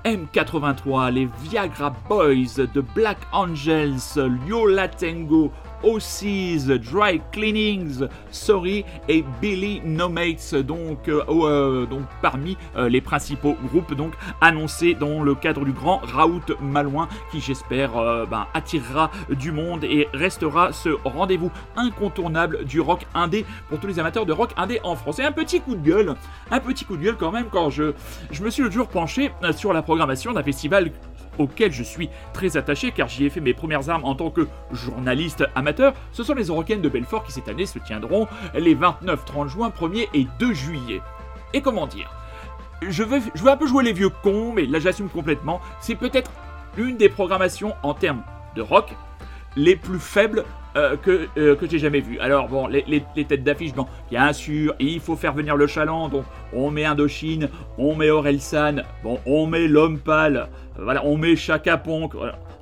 [0.06, 5.52] M83, les Viagra Boys, The Black Angels, Yola Tango,
[5.84, 11.86] OC's, Dry Cleanings, Sorry et Billy No Mates, donc, euh, euh,
[12.22, 17.40] parmi euh, les principaux groupes donc annoncés dans le cadre du grand Raout Malouin qui
[17.40, 17.92] j'espère
[18.30, 24.00] ben, attirera du monde et restera ce rendez-vous incontournable du rock indé pour tous les
[24.00, 25.20] amateurs de rock indé en France.
[25.20, 26.16] Et un petit coup de gueule,
[26.50, 27.94] un petit coup de gueule quand même quand je,
[28.32, 30.92] je me suis le jour penché sur la programmation d'un festival
[31.38, 34.48] auquel je suis très attaché car j'y ai fait mes premières armes en tant que
[34.72, 39.26] journaliste amateur, ce sont les Eurocaines de Belfort qui cette année se tiendront les 29,
[39.26, 41.02] 30 juin, 1er et 2 juillet.
[41.54, 42.10] Et comment dire?
[42.88, 46.32] Je vais un peu jouer les vieux cons, mais là j'assume complètement, c'est peut-être
[46.78, 48.24] l'une des programmations en termes
[48.56, 48.96] de rock
[49.56, 50.46] les plus faibles
[50.76, 52.18] euh, que, euh, que j'ai jamais vues.
[52.20, 56.24] Alors bon, les, têtes d'affiche, bon, bien sûr, il faut faire venir le chaland, donc
[56.54, 60.48] on met Indochine, on met Orelsan, bon, on met l'homme pâle,
[60.78, 61.82] voilà, on met Chaka.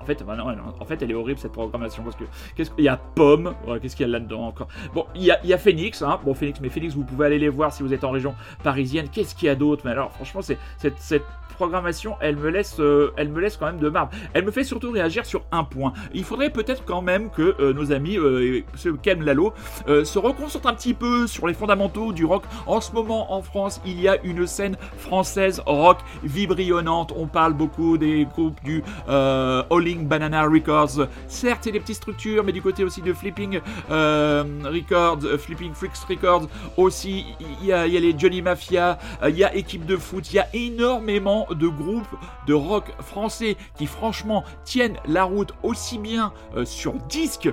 [0.09, 0.37] En fait, bah
[0.79, 2.23] en fait, elle est horrible cette programmation parce que
[2.55, 4.67] qu'est-ce y a Pomme, qu'est-ce qu'il y a là-dedans encore?
[4.95, 7.71] Bon, il y a, Phoenix, hein, bon Phoenix, mais Phoenix, vous pouvez aller les voir
[7.71, 8.33] si vous êtes en région
[8.63, 9.07] parisienne.
[9.11, 9.83] Qu'est-ce qu'il y a d'autre?
[9.85, 11.23] Mais alors, franchement, cette,
[11.59, 14.13] programmation, elle me laisse, euh, elle me laisse quand même de marbre.
[14.33, 15.91] Elle me fait surtout réagir sur un point.
[16.13, 19.51] Il faudrait peut-être quand même que euh, nos amis, euh, ceux Ken Lalo,
[19.89, 22.43] euh, se reconcentrent un petit peu sur les fondamentaux du rock.
[22.65, 27.13] En ce moment, en France, il y a une scène française rock vibrillonnante.
[27.17, 29.63] On parle beaucoup des groupes du euh,
[30.07, 31.07] Banana Records.
[31.27, 35.73] Certes, c'est des petites structures, mais du côté aussi de Flipping euh, Records, euh, Flipping
[35.73, 36.47] Freaks Records
[36.77, 37.25] aussi.
[37.61, 40.39] Il y a, les Johnny Mafia, euh, il y a équipe de foot, il y
[40.39, 42.15] a énormément de groupes
[42.47, 46.33] de rock français qui franchement tiennent la route aussi bien
[46.65, 47.49] sur disque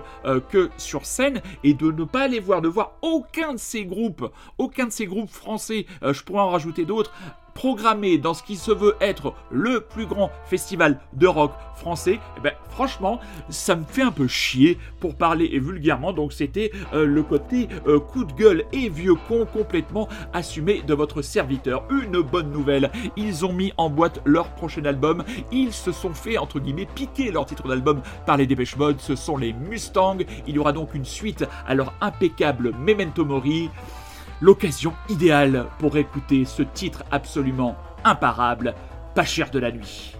[0.51, 4.31] que sur scène et de ne pas les voir, de voir aucun de ces groupes,
[4.59, 7.13] aucun de ces groupes français, je pourrais en rajouter d'autres,
[7.57, 12.41] programmé dans ce qui se veut être le plus grand festival de rock français, eh
[12.41, 16.13] ben, franchement, ça me fait un peu chier pour parler vulgairement.
[16.13, 20.93] Donc c'était euh, le côté euh, coup de gueule et vieux con complètement assumé de
[20.93, 21.85] votre serviteur.
[21.91, 25.25] Une bonne nouvelle, ils ont mis en boîte leur prochain album.
[25.51, 29.01] Ils se sont fait entre guillemets piquer leur titre d'album par les Dépêche Mode.
[29.01, 30.19] Ce sont les Mustangs.
[30.47, 33.71] Il y aura donc une suite à leur impeccable Memento Mori
[34.41, 38.75] l'occasion idéale pour écouter ce titre absolument imparable,
[39.15, 40.15] Pas cher de la nuit.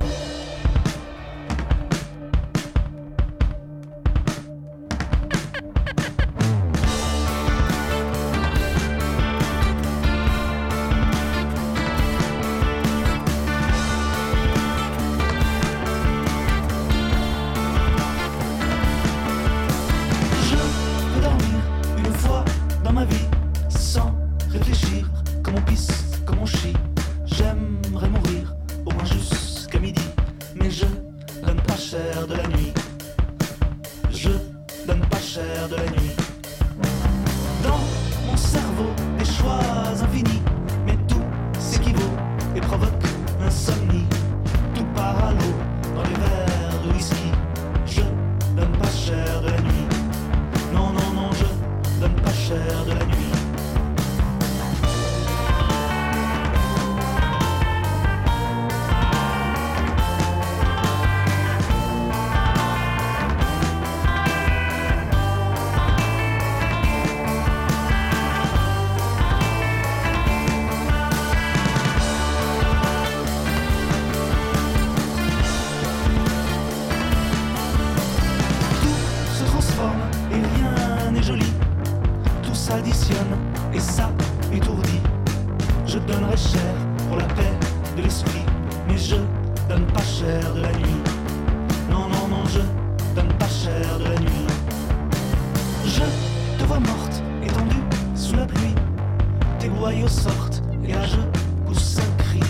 [99.87, 102.41] Tes boyaux sortent et là je pousse un cri.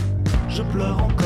[0.48, 1.25] Je pleure encore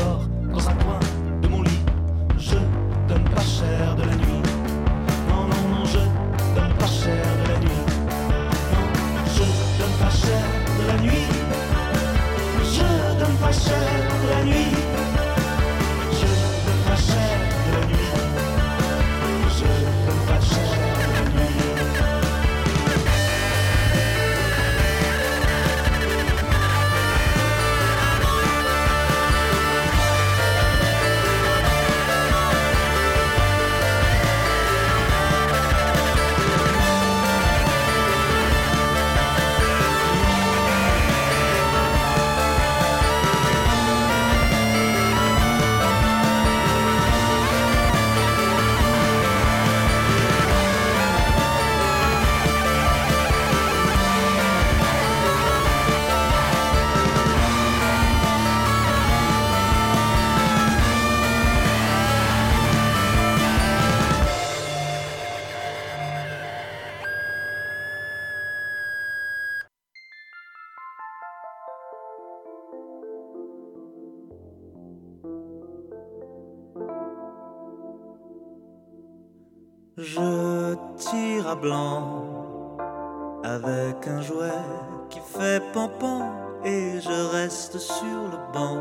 [83.43, 84.63] avec un jouet
[85.09, 86.31] qui fait pampan
[86.63, 88.77] et je reste sur le banc.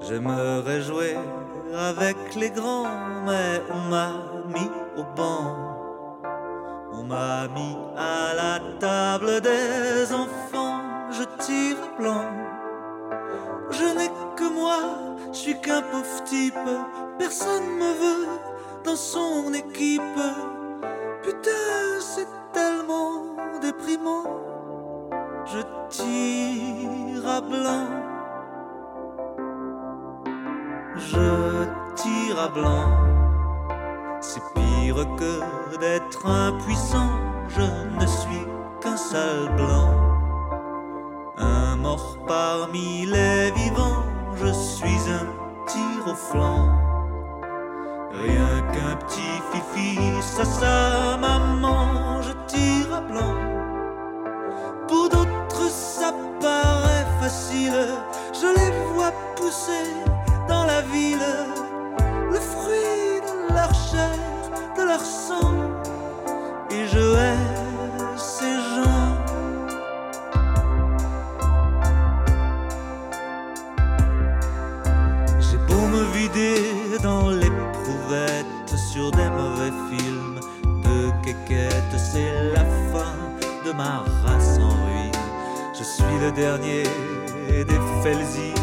[0.00, 1.16] J'aimerais jouer
[1.74, 2.88] avec les grands,
[3.26, 4.12] mais on m'a
[4.54, 5.54] mis au banc.
[6.94, 12.24] On m'a mis à la table des enfants, je tire blanc.
[13.70, 14.78] Je n'ai que moi,
[15.32, 16.54] je suis qu'un pauvre type,
[17.18, 18.28] personne me veut
[18.84, 20.02] dans son équipe.
[21.22, 24.24] Putain, c'est tellement déprimant.
[25.46, 25.58] Je
[25.88, 27.88] tire à blanc.
[30.96, 31.64] Je
[31.94, 32.88] tire à blanc.
[34.20, 37.10] C'est pire que d'être impuissant.
[37.48, 37.62] Je
[38.00, 38.46] ne suis
[38.80, 39.94] qu'un sale blanc.
[41.38, 44.04] Un mort parmi les vivants.
[44.36, 45.26] Je suis un
[45.66, 46.87] tir au flanc.
[48.20, 53.34] Rien qu'un petit fifi, ça, sa maman, je tire à blanc.
[54.88, 57.86] Pour d'autres, ça paraît facile,
[58.32, 59.92] je les vois pousser
[60.48, 61.30] dans la ville,
[62.32, 64.18] le fruit de leur chair,
[64.76, 65.54] de leur sang,
[66.70, 67.38] et je hais
[68.16, 68.58] ces
[79.18, 80.40] des mauvais films
[80.84, 83.16] de quéquette, c'est la fin
[83.66, 85.12] de ma race en ruine.
[85.76, 86.84] Je suis le dernier
[87.64, 88.57] des Felsines.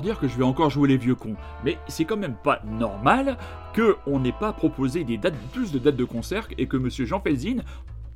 [0.00, 1.36] Dire que je vais encore jouer les vieux cons.
[1.64, 3.36] Mais c'est quand même pas normal
[3.72, 7.06] que on n'ait pas proposé des dates, plus de dates de concert et que Monsieur
[7.06, 7.58] Jean Felzin,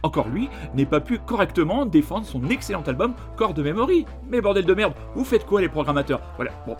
[0.03, 4.07] encore lui, n'ait pas pu correctement défendre son excellent album Corps de Memory.
[4.28, 6.20] Mais bordel de merde, vous faites quoi les programmateurs?
[6.37, 6.76] Voilà, bon.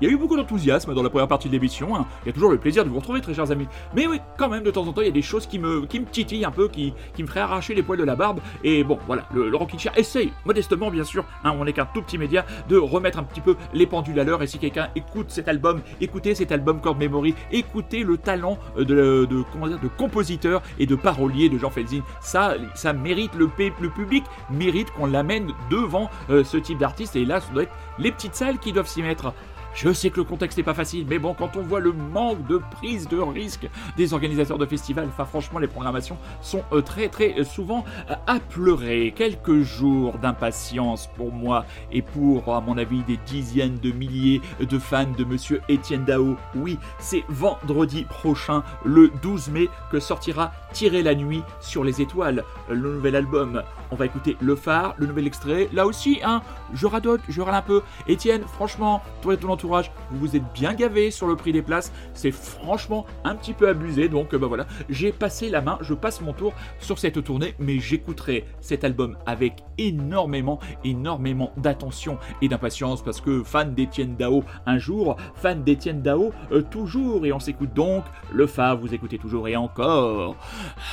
[0.00, 2.06] Il y a eu beaucoup d'enthousiasme dans la première partie de l'émission, hein.
[2.24, 3.66] il y a toujours le plaisir de vous retrouver très chers amis.
[3.94, 5.86] Mais oui, quand même de temps en temps il y a des choses qui me,
[5.86, 8.40] qui me titillent un peu, qui, qui me feraient arracher les poils de la barbe.
[8.62, 11.86] Et bon voilà, le, le Rockin' Chair essaye, modestement bien sûr, hein, on n'est qu'un
[11.86, 14.42] tout petit média, de remettre un petit peu les pendules à l'heure.
[14.42, 18.84] Et si quelqu'un écoute cet album, écoutez cet album Chord Memory, écoutez le talent euh,
[19.26, 22.02] de, comment dire, de compositeur et de parolier de Jean Felzin.
[22.20, 27.16] Ça, ça mérite, le, le public mérite qu'on l'amène devant euh, ce type d'artiste.
[27.16, 29.32] Et là, ce doit être les petites salles qui doivent s'y mettre.
[29.80, 32.44] Je sais que le contexte n'est pas facile, mais bon, quand on voit le manque
[32.48, 37.08] de prise de risque des organisateurs de festivals, enfin franchement, les programmations sont euh, très
[37.08, 39.14] très souvent euh, à pleurer.
[39.14, 44.78] Quelques jours d'impatience pour moi et pour, à mon avis, des dizaines de milliers de
[44.80, 46.34] fans de Monsieur Étienne Dao.
[46.56, 52.42] Oui, c'est vendredi prochain, le 12 mai, que sortira Tirer la nuit sur les étoiles,
[52.68, 53.62] le nouvel album.
[53.90, 55.68] On va écouter Le Phare, le nouvel extrait.
[55.72, 56.42] Là aussi, hein,
[56.74, 57.82] je radote, je râle un peu.
[58.06, 61.62] Étienne, franchement, toi et ton entourage, vous vous êtes bien gavé sur le prix des
[61.62, 61.92] places.
[62.14, 64.08] C'est franchement un petit peu abusé.
[64.08, 67.54] Donc euh, bah voilà, j'ai passé la main, je passe mon tour sur cette tournée,
[67.58, 74.42] mais j'écouterai cet album avec énormément, énormément d'attention et d'impatience parce que fan d'Étienne Dao
[74.66, 77.26] un jour, fan d'Étienne Dao euh, toujours.
[77.26, 80.36] Et on s'écoute donc le Fa, vous écoutez toujours et encore.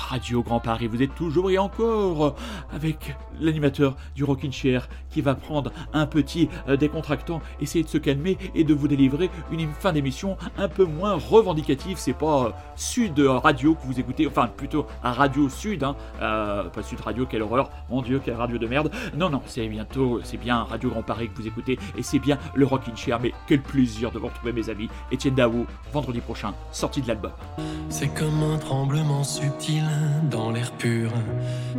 [0.10, 2.36] Radio Grand Paris, vous êtes toujours et encore
[2.74, 7.98] avec l'animateur du Rockin' Chair qui va prendre un petit euh, décontractant, essayer de se
[7.98, 11.98] calmer et de vous délivrer une fin d'émission un peu moins revendicative.
[11.98, 16.64] C'est pas euh, Sud Radio que vous écoutez, enfin plutôt à Radio Sud, hein, euh,
[16.66, 18.92] pas Sud Radio, quelle horreur, mon Dieu, quelle radio de merde.
[19.16, 22.38] Non, non, c'est bientôt, c'est bien Radio Grand Paris que vous écoutez et c'est bien
[22.54, 23.20] le Rockin' Chair.
[23.22, 24.90] Mais quel plaisir de vous retrouver, mes amis.
[25.12, 27.32] Étienne Dao, vendredi prochain, sortie de l'album.
[27.90, 29.84] C'est comme un tremblement subtil
[30.30, 31.12] dans l'air pur.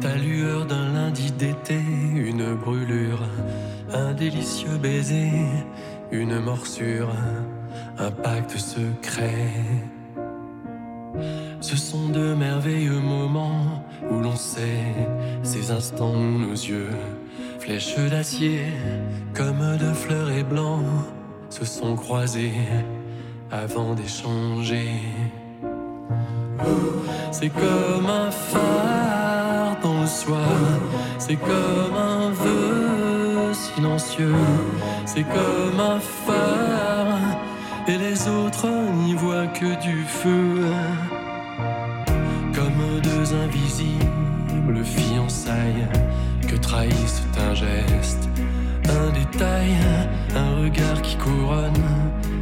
[0.00, 1.78] Ta lueur d'un lundi d'été,
[2.14, 3.20] une brûlure,
[3.92, 5.30] un délicieux baiser,
[6.10, 7.08] une morsure,
[7.98, 9.52] un pacte secret.
[11.60, 14.84] Ce sont de merveilleux moments où l'on sait
[15.42, 16.90] ces instants où nos yeux,
[17.58, 18.60] flèches d'acier,
[19.34, 20.84] comme de fleurs et blancs,
[21.48, 22.52] se sont croisés
[23.50, 24.88] avant d'échanger.
[27.30, 30.48] C'est comme un phare dans le soir,
[31.18, 33.05] c'est comme un vœu
[33.76, 34.34] silencieux,
[35.04, 37.18] c'est comme un phare,
[37.86, 38.68] et les autres
[39.04, 40.64] n'y voient que du feu.
[42.54, 45.88] Comme deux invisibles fiançailles
[46.48, 48.28] que trahissent un geste,
[48.88, 49.76] un détail,
[50.34, 51.84] un regard qui couronne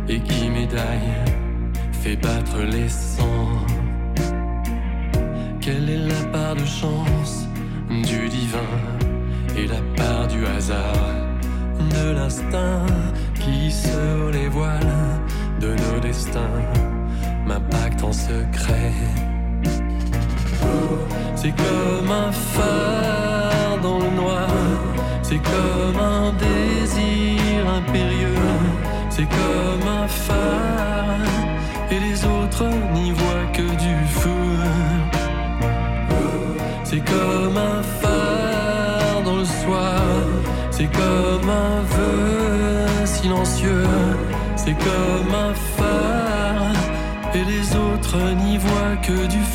[0.08, 1.16] et qui médaille,
[1.92, 3.66] fait battre les sangs.
[5.60, 7.48] Quelle est la part de chance
[7.88, 9.13] du divin?
[9.56, 11.14] Et la part du hasard,
[11.78, 12.86] de l'instinct
[13.34, 14.96] qui sur les voiles
[15.60, 16.60] de nos destins
[17.46, 18.92] m'impacte en secret.
[21.36, 24.48] C'est comme un phare dans le noir,
[25.22, 28.48] c'est comme un désir impérieux,
[29.10, 31.28] c'est comme un phare
[31.90, 32.64] et les autres
[32.94, 34.30] n'y voient que du feu.
[36.84, 37.93] C'est comme un phare
[41.48, 43.86] un vœu silencieux,
[44.56, 46.74] c'est comme un phare,
[47.34, 49.53] et les autres n'y voient que du feu.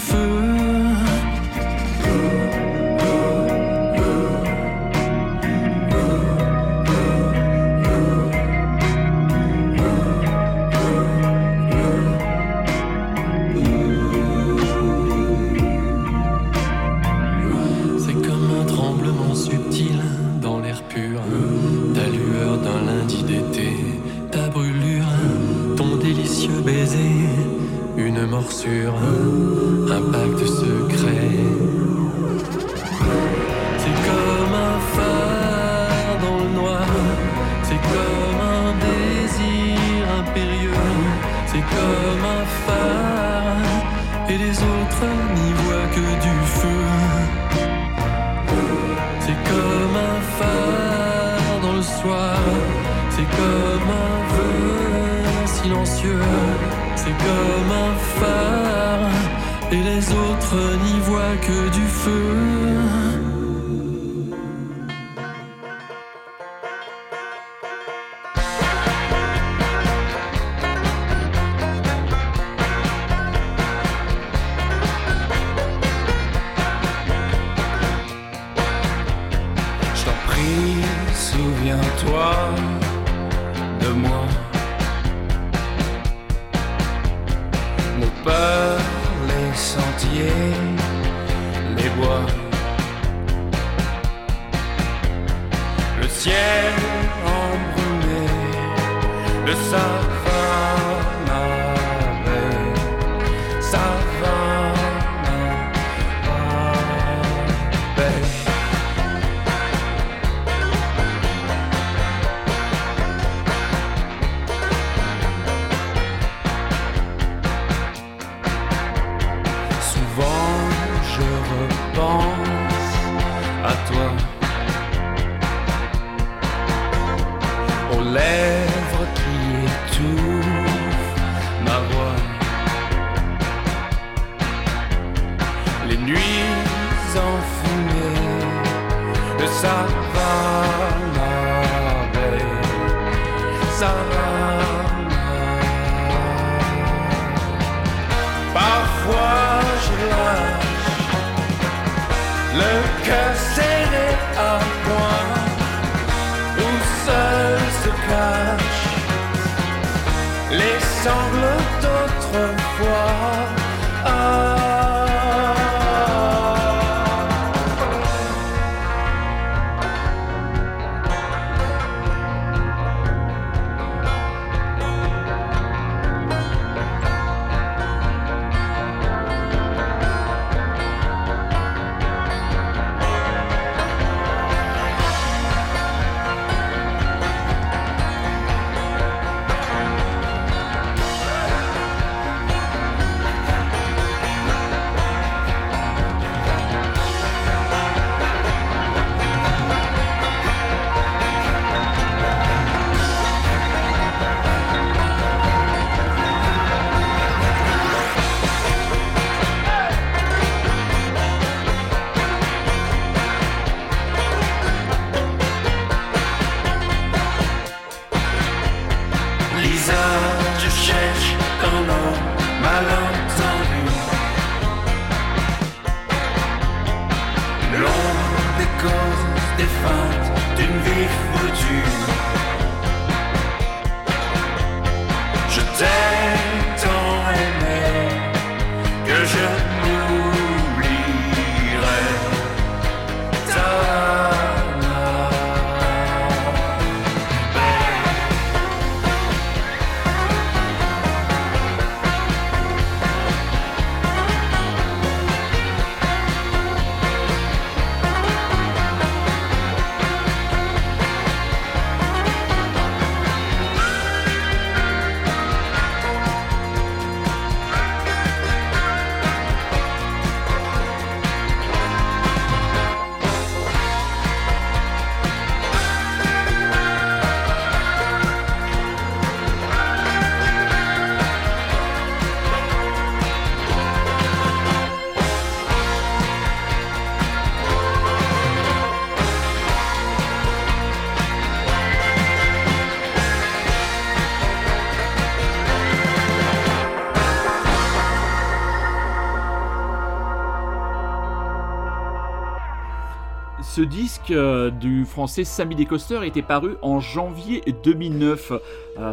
[303.80, 308.52] Ce disque euh, du français Sammy Descoster était paru en janvier 2009.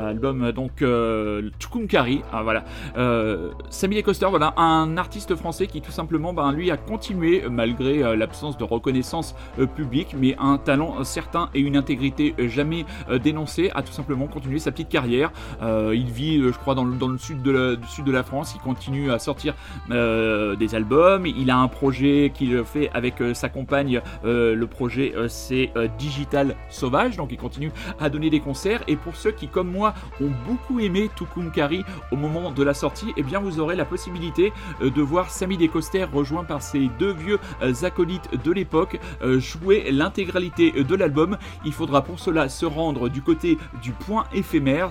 [0.06, 2.22] Album donc euh, Tukumkari.
[2.32, 2.64] Ah, voilà.
[2.96, 3.50] Euh,
[3.96, 8.58] Descoster, voilà, un artiste français qui tout simplement, ben, lui, a continué malgré euh, l'absence
[8.58, 12.84] de reconnaissance euh, publique, mais un talent certain et une intégrité euh, jamais
[13.22, 15.30] dénoncée, a tout simplement continué sa petite carrière.
[15.60, 18.52] Il vit, je crois, dans le, dans le sud, de la, sud de la France.
[18.54, 19.54] Il continue à sortir
[19.88, 21.26] des albums.
[21.26, 24.00] Il a un projet qu'il fait avec sa compagne.
[24.24, 27.16] Le projet, c'est Digital Sauvage.
[27.16, 28.82] Donc, il continue à donner des concerts.
[28.86, 33.12] Et pour ceux qui, comme moi, ont beaucoup aimé Tukumkari au moment de la sortie,
[33.16, 37.12] eh bien, vous aurez la possibilité euh, de voir Samy Descoster rejoint par ses deux
[37.12, 41.36] vieux euh, acolytes de l'époque euh, jouer l'intégralité de l'album.
[41.64, 44.90] Il faudra pour cela se rendre du côté du point éphémère,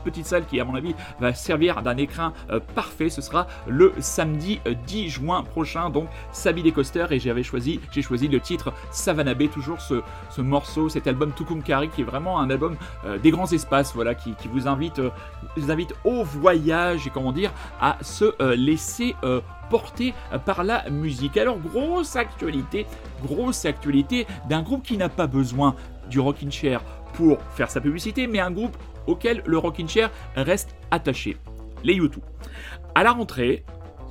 [0.00, 3.10] petite salle qui à mon avis va servir d'un écrin euh, parfait.
[3.10, 5.90] Ce sera le samedi euh, 10 juin prochain.
[5.90, 9.48] Donc Sabi Descoster et j'avais choisi j'ai choisi le titre Savannah Bay.
[9.48, 13.50] Toujours ce, ce morceau cet album Tukumkari qui est vraiment un album euh, des grands
[13.50, 15.10] espaces voilà qui, vous invite euh,
[15.56, 20.64] vous invite au voyage et comment dire à se euh, laisser euh, porter euh, par
[20.64, 21.36] la musique.
[21.36, 22.86] Alors grosse actualité
[23.22, 25.74] grosse actualité d'un groupe qui n'a pas besoin
[26.08, 26.82] du rocking chair
[27.20, 31.36] pour faire sa publicité, mais un groupe auquel le Rockin' Chair reste attaché,
[31.84, 32.14] les U2.
[32.94, 33.62] À la rentrée,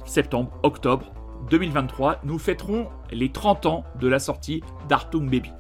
[0.06, 1.12] septembre, octobre
[1.50, 5.52] 2023, nous fêterons les 30 ans de la sortie d'Artung Baby.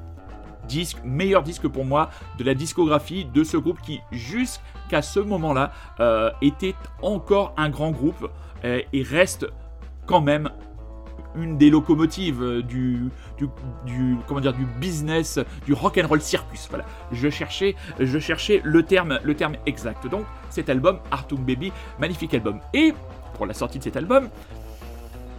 [0.68, 5.72] Disque, meilleur disque pour moi de la discographie de ce groupe qui, jusqu'à ce moment-là,
[6.00, 8.30] euh, était encore un grand groupe
[8.64, 9.48] euh, et reste
[10.06, 10.52] quand même
[11.36, 13.48] une des locomotives euh, du, du,
[13.86, 16.86] du- comment dire du business du rock and roll circus voilà.
[17.12, 20.08] Je cherchais je cherchais le terme le terme exact.
[20.08, 22.60] Donc cet album Artung Baby magnifique album.
[22.74, 22.94] Et
[23.36, 24.30] pour la sortie de cet album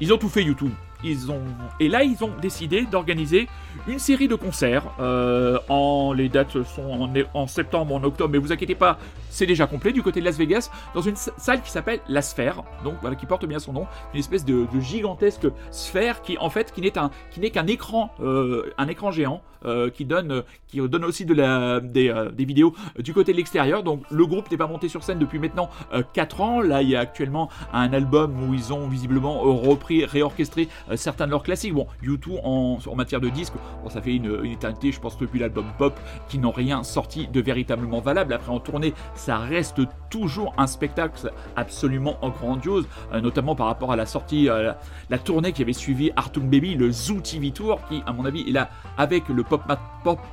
[0.00, 0.72] ils ont tout fait YouTube
[1.04, 1.42] ils ont
[1.78, 3.48] et là ils ont décidé d'organiser
[3.86, 8.52] une série de concerts euh, en les dates sont en, septembre en octobre mais vous
[8.52, 8.98] inquiétez pas
[9.30, 12.62] c'est déjà complet du côté de Las Vegas dans une salle qui s'appelle la Sphère
[12.84, 16.72] donc voilà qui porte bien son nom une espèce de, gigantesque sphère qui en fait
[16.72, 20.80] qui n'est un qui n'est qu'un écran euh, un écran géant euh, qui donne qui
[20.80, 23.82] donne aussi de la des, des vidéos du côté de l'extérieur.
[23.82, 25.68] Donc le groupe n'est pas monté sur scène depuis maintenant
[26.14, 26.60] 4 ans.
[26.60, 31.30] Là il y a actuellement un album où ils ont visiblement repris réorchestré certains de
[31.30, 31.74] leurs classiques.
[31.74, 35.38] Bon U2 en, en matière de disques bon, ça fait une, éternité je pense depuis
[35.38, 35.98] l'album Pop
[36.28, 38.32] qui n'ont rien sorti de véritablement valable.
[38.32, 39.80] Après en tournée ça reste
[40.10, 44.72] toujours un spectacle absolument grandiose euh, notamment par rapport à la sortie euh,
[45.08, 48.48] la, tournée qui avait suivi Artung Baby le Zoo TV Tour qui à mon avis
[48.48, 49.62] est là avec le Pop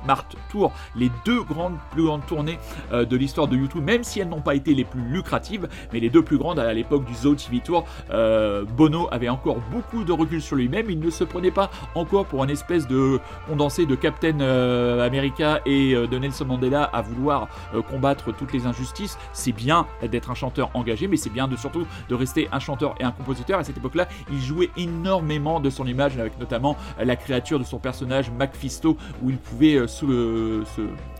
[0.06, 2.58] Mart, Tour les deux grandes plus grandes tournées
[2.92, 6.00] euh, de l'histoire de YouTube même si elles n'ont pas été les plus lucratives mais
[6.00, 10.04] les deux plus grandes à l'époque du Zoo TV Tour euh, Bono avait encore beaucoup
[10.04, 13.84] de recul sur lui-même il ne se prenait pas encore pour un espèce de condensé
[13.86, 18.66] de Captain euh, America et euh, de Nelson Mandela à vouloir euh, combattre toutes les
[18.66, 22.58] injustices c'est bien d'être un chanteur engagé mais c'est bien de surtout de rester un
[22.60, 26.38] chanteur et un compositeur à cette époque là il jouait énormément de son image avec
[26.40, 30.62] notamment la créature de son personnage Macphisto où il pouvait se-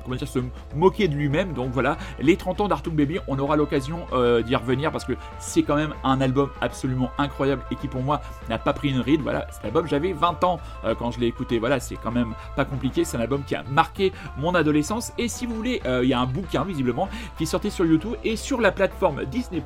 [0.05, 0.39] comment dire, se
[0.75, 1.53] moquer de lui-même.
[1.53, 4.07] Donc voilà, les 30 ans d'Artung Baby, on aura l'occasion
[4.47, 8.21] d'y revenir parce que c'est quand même un album absolument incroyable et qui pour moi
[8.49, 9.18] n'a pas pris une ride.
[9.23, 11.59] Voilà, cet album, j'avais 20 ans euh, quand je l'ai écouté.
[11.59, 13.05] Voilà, c'est quand même pas compliqué.
[13.05, 15.13] C'est un album qui a marqué mon adolescence.
[15.19, 17.85] Et si vous voulez, euh, il y a un bouquin visiblement qui est sorti sur
[17.85, 19.63] YouTube et sur la plateforme Disney+.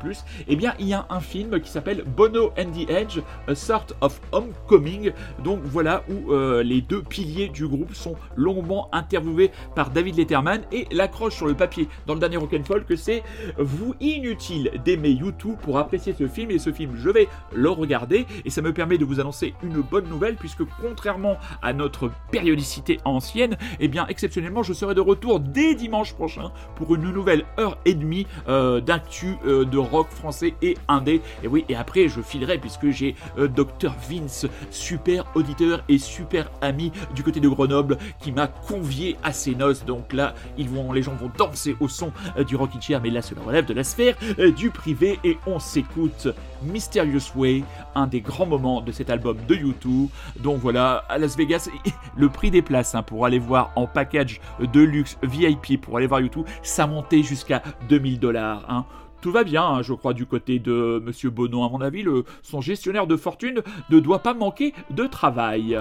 [0.49, 3.87] Eh bien, il y a un film qui s'appelle Bono and the Edge, A Sort
[4.01, 5.13] of Homecoming.
[5.43, 10.63] Donc voilà où euh, les deux piliers du groupe sont longuement interviewés par David Letterman
[10.73, 13.23] et l'accroche sur le papier dans le dernier Rock'n'Fall que c'est
[13.59, 18.27] vous inutile d'aimer YouTube pour apprécier ce film et ce film je vais le regarder
[18.45, 22.99] et ça me permet de vous annoncer une bonne nouvelle puisque contrairement à notre périodicité
[23.05, 27.79] ancienne, eh bien exceptionnellement je serai de retour dès dimanche prochain pour une nouvelle heure
[27.85, 31.21] et demie euh, d'actu euh, de rock français et indé.
[31.43, 36.51] Et oui, et après je filerai puisque j'ai euh, Dr Vince, super auditeur et super
[36.61, 39.85] ami du côté de Grenoble, qui m'a convié à ses noces.
[39.85, 42.13] Donc là, ils vont, les gens vont danser au son
[42.47, 44.17] du Rockin' Chair, mais là cela relève de la sphère
[44.57, 46.29] du privé et on s'écoute
[46.65, 47.65] Mysterious Way,
[47.95, 50.09] un des grands moments de cet album de YouTube.
[50.41, 51.69] Donc voilà, à Las Vegas,
[52.17, 56.07] le prix des places hein, pour aller voir en package de luxe VIP pour aller
[56.07, 58.65] voir YouTube, ça montait jusqu'à 2000 dollars.
[58.69, 58.85] Hein.
[59.21, 61.63] Tout va bien, hein, je crois, du côté de Monsieur Bono.
[61.63, 62.05] À mon avis,
[62.43, 65.79] son gestionnaire de fortune ne doit pas manquer de travail.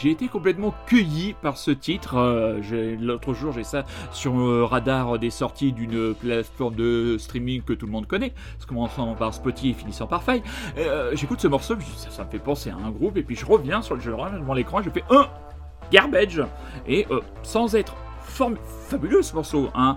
[0.00, 2.16] J'ai été complètement cueilli par ce titre.
[2.16, 7.72] Euh, L'autre jour, j'ai ça sur le radar des sorties d'une plateforme de streaming que
[7.72, 8.32] tout le monde connaît,
[8.66, 10.42] commençant par Spotify et finissant par Faille.
[10.78, 13.82] Euh, J'écoute ce morceau, ça, me fait penser à un groupe, et puis je reviens
[13.82, 15.26] sur le jeu devant l'écran, je fais un
[15.90, 16.42] garbage,
[16.86, 17.96] et euh, sans être
[18.88, 19.96] fabuleux ce morceau, hein,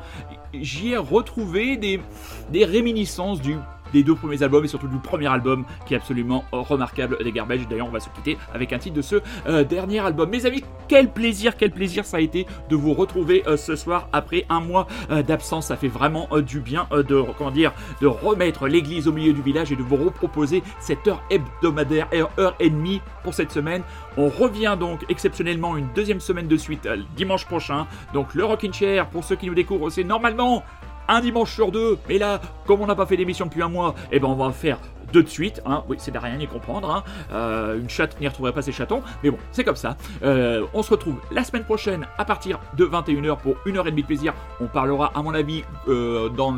[0.54, 3.56] j'y ai retrouvé des réminiscences du
[3.94, 7.32] des deux premiers albums et surtout du premier album qui est absolument euh, remarquable des
[7.32, 7.68] Garbage.
[7.68, 10.30] D'ailleurs, on va se quitter avec un titre de ce euh, dernier album.
[10.30, 14.08] Mes amis, quel plaisir, quel plaisir ça a été de vous retrouver euh, ce soir
[14.14, 14.88] après un mois
[15.28, 15.68] d'absence.
[15.68, 19.76] Ça fait vraiment du bien de comment de remettre l'église au milieu du village et
[19.76, 23.84] de vous reproposer cette heure hebdomadaire, heure, heure et demie pour cette semaine.
[24.18, 27.88] On revient donc exceptionnellement une deuxième semaine de suite dimanche prochain.
[28.14, 30.64] Donc le Rockin' Chair, pour ceux qui nous découvrent, c'est normalement
[31.12, 31.98] un dimanche sur deux.
[32.08, 34.52] Mais là, comme on n'a pas fait d'émission depuis un mois, eh ben on va
[34.52, 34.80] faire
[35.20, 35.62] de suite.
[35.66, 35.84] Hein.
[35.90, 36.90] Oui, c'est de rien y comprendre.
[36.90, 37.04] hein.
[37.32, 39.02] Euh, une chatte n'y retrouverait pas ses chatons.
[39.24, 39.98] Mais bon, c'est comme ça.
[40.24, 43.92] Euh, on se retrouve la semaine prochaine à partir de 21h pour une heure et
[43.92, 44.34] demie de plaisir.
[44.60, 46.52] On parlera, à mon avis, euh, dans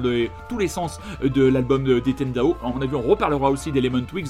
[0.49, 2.57] tous les sens de l'album de d'Etendao.
[2.63, 4.27] À mon avis, on reparlera aussi d'Element Twigs.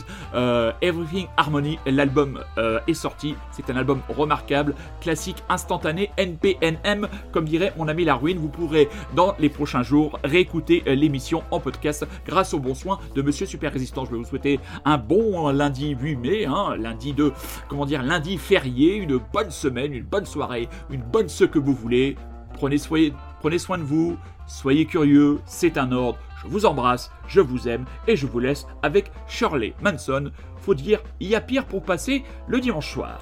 [0.82, 2.40] Everything Harmony, l'album
[2.88, 3.36] est sorti.
[3.52, 8.38] C'est un album remarquable, classique, instantané, NPNM, comme dirait mon ami Larwin.
[8.38, 13.22] Vous pourrez, dans les prochains jours, réécouter l'émission en podcast grâce aux bons soins de
[13.22, 14.06] Monsieur Super Résistant.
[14.14, 17.34] Je vais vous souhaiter un bon lundi 8 mai, hein, lundi de,
[17.68, 21.74] comment dire, lundi férié, une bonne semaine, une bonne soirée, une bonne ce que vous
[21.74, 22.16] voulez.
[22.54, 24.16] Prenez, soin de vous,
[24.46, 26.20] soyez curieux, c'est un ordre.
[26.44, 30.32] Je vous embrasse, je vous aime et je vous laisse avec Shirley Manson.
[30.58, 33.20] Faut dire, il y a pire pour passer le dimanche soir.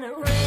[0.00, 0.37] when it rains.